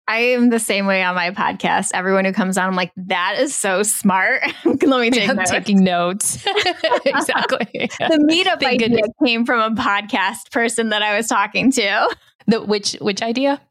I 0.07 0.17
am 0.19 0.49
the 0.49 0.59
same 0.59 0.85
way 0.85 1.01
on 1.01 1.15
my 1.15 1.31
podcast. 1.31 1.91
Everyone 1.93 2.25
who 2.25 2.33
comes 2.33 2.57
on, 2.57 2.67
I'm 2.67 2.75
like, 2.75 2.91
that 2.97 3.37
is 3.39 3.55
so 3.55 3.83
smart. 3.83 4.41
Let 4.65 4.81
me 4.81 5.09
take 5.09 5.29
I'm 5.29 5.37
notes. 5.37 5.51
taking 5.51 5.83
notes. 5.83 6.35
exactly. 7.05 7.67
the 7.99 8.27
meetup 8.29 8.59
Thank 8.59 8.81
idea 8.81 8.89
goodness. 8.89 9.09
came 9.25 9.45
from 9.45 9.73
a 9.73 9.81
podcast 9.81 10.51
person 10.51 10.89
that 10.89 11.01
I 11.01 11.15
was 11.15 11.27
talking 11.27 11.71
to. 11.71 12.15
The 12.47 12.61
which 12.61 12.93
which 12.99 13.21
idea? 13.21 13.61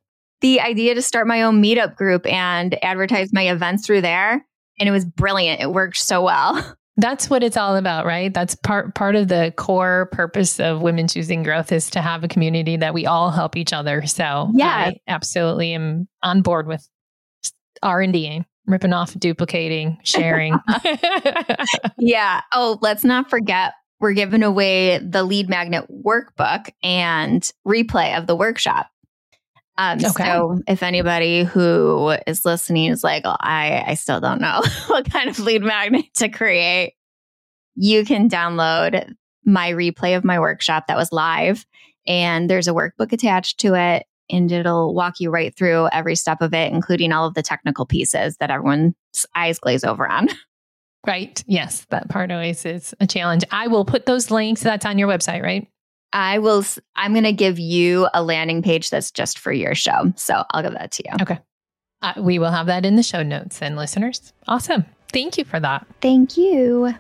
The 0.41 0.61
idea 0.61 0.95
to 0.95 1.03
start 1.03 1.27
my 1.27 1.43
own 1.43 1.63
meetup 1.63 1.97
group 1.97 2.27
and 2.27 2.83
advertise 2.83 3.33
my 3.33 3.51
events 3.51 3.87
through 3.87 4.01
there. 4.01 4.45
And 4.81 4.89
it 4.89 4.93
was 4.93 5.05
brilliant. 5.05 5.61
It 5.61 5.71
worked 5.71 5.99
so 5.99 6.23
well. 6.23 6.77
That's 6.97 7.31
what 7.31 7.43
it's 7.43 7.57
all 7.57 7.77
about, 7.77 8.05
right? 8.05 8.33
That's 8.33 8.55
part 8.55 8.95
part 8.95 9.17
of 9.17 9.29
the 9.29 9.53
core 9.57 10.11
purpose 10.13 10.61
of 10.61 10.83
women 10.83 11.09
choosing 11.09 11.43
growth 11.43 11.73
is 11.73 11.91
to 11.91 12.03
have 12.03 12.23
a 12.23 12.29
community 12.29 12.77
that 12.77 12.93
we 12.93 13.07
all 13.07 13.31
help 13.31 13.57
each 13.57 13.73
other. 13.73 14.07
So 14.07 14.51
yeah, 14.55 14.91
I 14.91 14.97
absolutely 15.09 15.73
am 15.73 16.09
on 16.23 16.43
board 16.43 16.67
with 16.67 16.87
R 17.83 18.03
and 18.03 18.13
D, 18.13 18.45
ripping 18.67 18.93
off, 18.93 19.19
duplicating, 19.19 19.99
sharing. 20.05 20.55
yeah. 21.99 22.43
Oh, 22.53 22.79
let's 22.83 23.05
not 23.05 23.31
forget 23.31 23.73
we're 24.03 24.13
giving 24.13 24.43
away 24.43 24.99
the 24.99 25.23
lead 25.23 25.49
magnet 25.49 25.87
workbook 26.05 26.69
and 26.83 27.49
replay 27.67 28.19
of 28.19 28.27
the 28.27 28.37
workshop. 28.37 28.89
Um, 29.79 29.99
okay. 29.99 30.25
So 30.25 30.61
if 30.69 30.83
anybody 30.83 31.45
who 31.45 32.15
is 32.27 32.45
listening 32.45 32.91
is 32.91 33.03
like, 33.03 33.23
oh, 33.25 33.37
I, 33.41 33.85
I 33.87 33.95
still 33.95 34.21
don't 34.21 34.41
know 34.41 34.63
what 34.89 35.11
kind 35.11 35.29
of 35.29 35.39
lead 35.39 35.63
magnet 35.63 36.07
to 36.17 36.29
create, 36.29 36.95
you 37.75 38.05
can 38.05 38.29
download 38.29 39.15
my 39.45 39.73
replay 39.73 40.17
of 40.17 40.25
my 40.25 40.39
workshop 40.39 40.87
that 40.87 40.97
was 40.97 41.13
live. 41.13 41.67
And 42.07 42.51
there's 42.51 42.69
a 42.69 42.73
workbook 42.73 43.13
attached 43.13 43.61
to 43.61 43.75
it. 43.75 44.05
And 44.31 44.51
it'll 44.51 44.95
walk 44.95 45.21
you 45.21 45.31
right 45.31 45.55
through 45.55 45.89
every 45.93 46.17
step 46.17 46.41
of 46.41 46.55
it, 46.55 46.73
including 46.73 47.13
all 47.13 47.27
of 47.27 47.35
the 47.35 47.43
technical 47.43 47.85
pieces 47.85 48.37
that 48.39 48.51
everyone's 48.51 48.95
eyes 49.35 49.59
glaze 49.59 49.85
over 49.85 50.09
on. 50.09 50.29
Right. 51.05 51.43
Yes. 51.49 51.85
That 51.91 52.09
part 52.09 52.31
always 52.31 52.65
is 52.65 52.95
a 53.01 53.09
challenge. 53.09 53.43
I 53.51 53.67
will 53.67 53.85
put 53.85 54.07
those 54.07 54.31
links. 54.31 54.63
That's 54.63 54.87
on 54.87 54.99
your 54.99 55.09
website, 55.09 55.43
right? 55.43 55.67
I 56.13 56.39
will, 56.39 56.65
I'm 56.97 57.13
going 57.13 57.25
to 57.25 57.33
give 57.33 57.59
you 57.59 58.09
a 58.13 58.23
landing 58.23 58.63
page 58.63 58.91
that's 58.91 59.11
just 59.11 59.39
for 59.39 59.53
your 59.53 59.75
show. 59.75 60.13
So 60.17 60.45
I'll 60.51 60.63
give 60.63 60.73
that 60.73 60.93
to 60.93 61.03
you. 61.07 61.15
Okay. 61.23 61.39
Uh, 62.03 62.15
we 62.19 62.39
will 62.39 62.51
have 62.51 62.67
that 62.67 62.85
in 62.85 62.97
the 62.97 63.03
show 63.03 63.23
notes 63.23 63.63
and 63.63 63.77
listeners. 63.77 64.33
Awesome. 64.49 64.85
Thank 65.13 65.39
you 65.39 65.45
for 65.45 65.61
that. 65.61 65.87
Thank 66.01 66.37
you. 66.37 66.95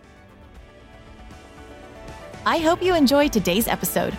I 2.44 2.58
hope 2.58 2.82
you 2.82 2.94
enjoyed 2.94 3.32
today's 3.32 3.68
episode. 3.68 4.16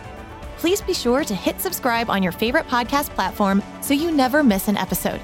Please 0.58 0.82
be 0.82 0.94
sure 0.94 1.24
to 1.26 1.36
hit 1.36 1.60
subscribe 1.60 2.10
on 2.10 2.24
your 2.24 2.32
favorite 2.32 2.68
podcast 2.68 3.10
platform 3.10 3.62
so 3.82 3.94
you 3.94 4.12
never 4.12 4.44
miss 4.44 4.68
an 4.68 4.78
episode. 4.78 5.22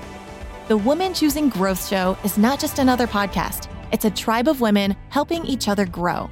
The 0.67 0.77
Woman 0.77 1.13
Choosing 1.13 1.49
Growth 1.49 1.87
Show 1.87 2.17
is 2.23 2.37
not 2.37 2.59
just 2.59 2.77
another 2.77 3.07
podcast, 3.07 3.69
it's 3.91 4.05
a 4.05 4.11
tribe 4.11 4.47
of 4.47 4.61
women 4.61 4.95
helping 5.09 5.45
each 5.45 5.67
other 5.67 5.85
grow. 5.85 6.29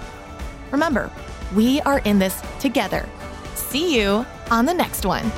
Remember, 0.71 1.11
we 1.55 1.81
are 1.81 1.99
in 1.99 2.19
this 2.19 2.41
together. 2.59 3.09
See 3.55 3.99
you 3.99 4.25
on 4.51 4.65
the 4.65 4.73
next 4.73 5.05
one. 5.05 5.31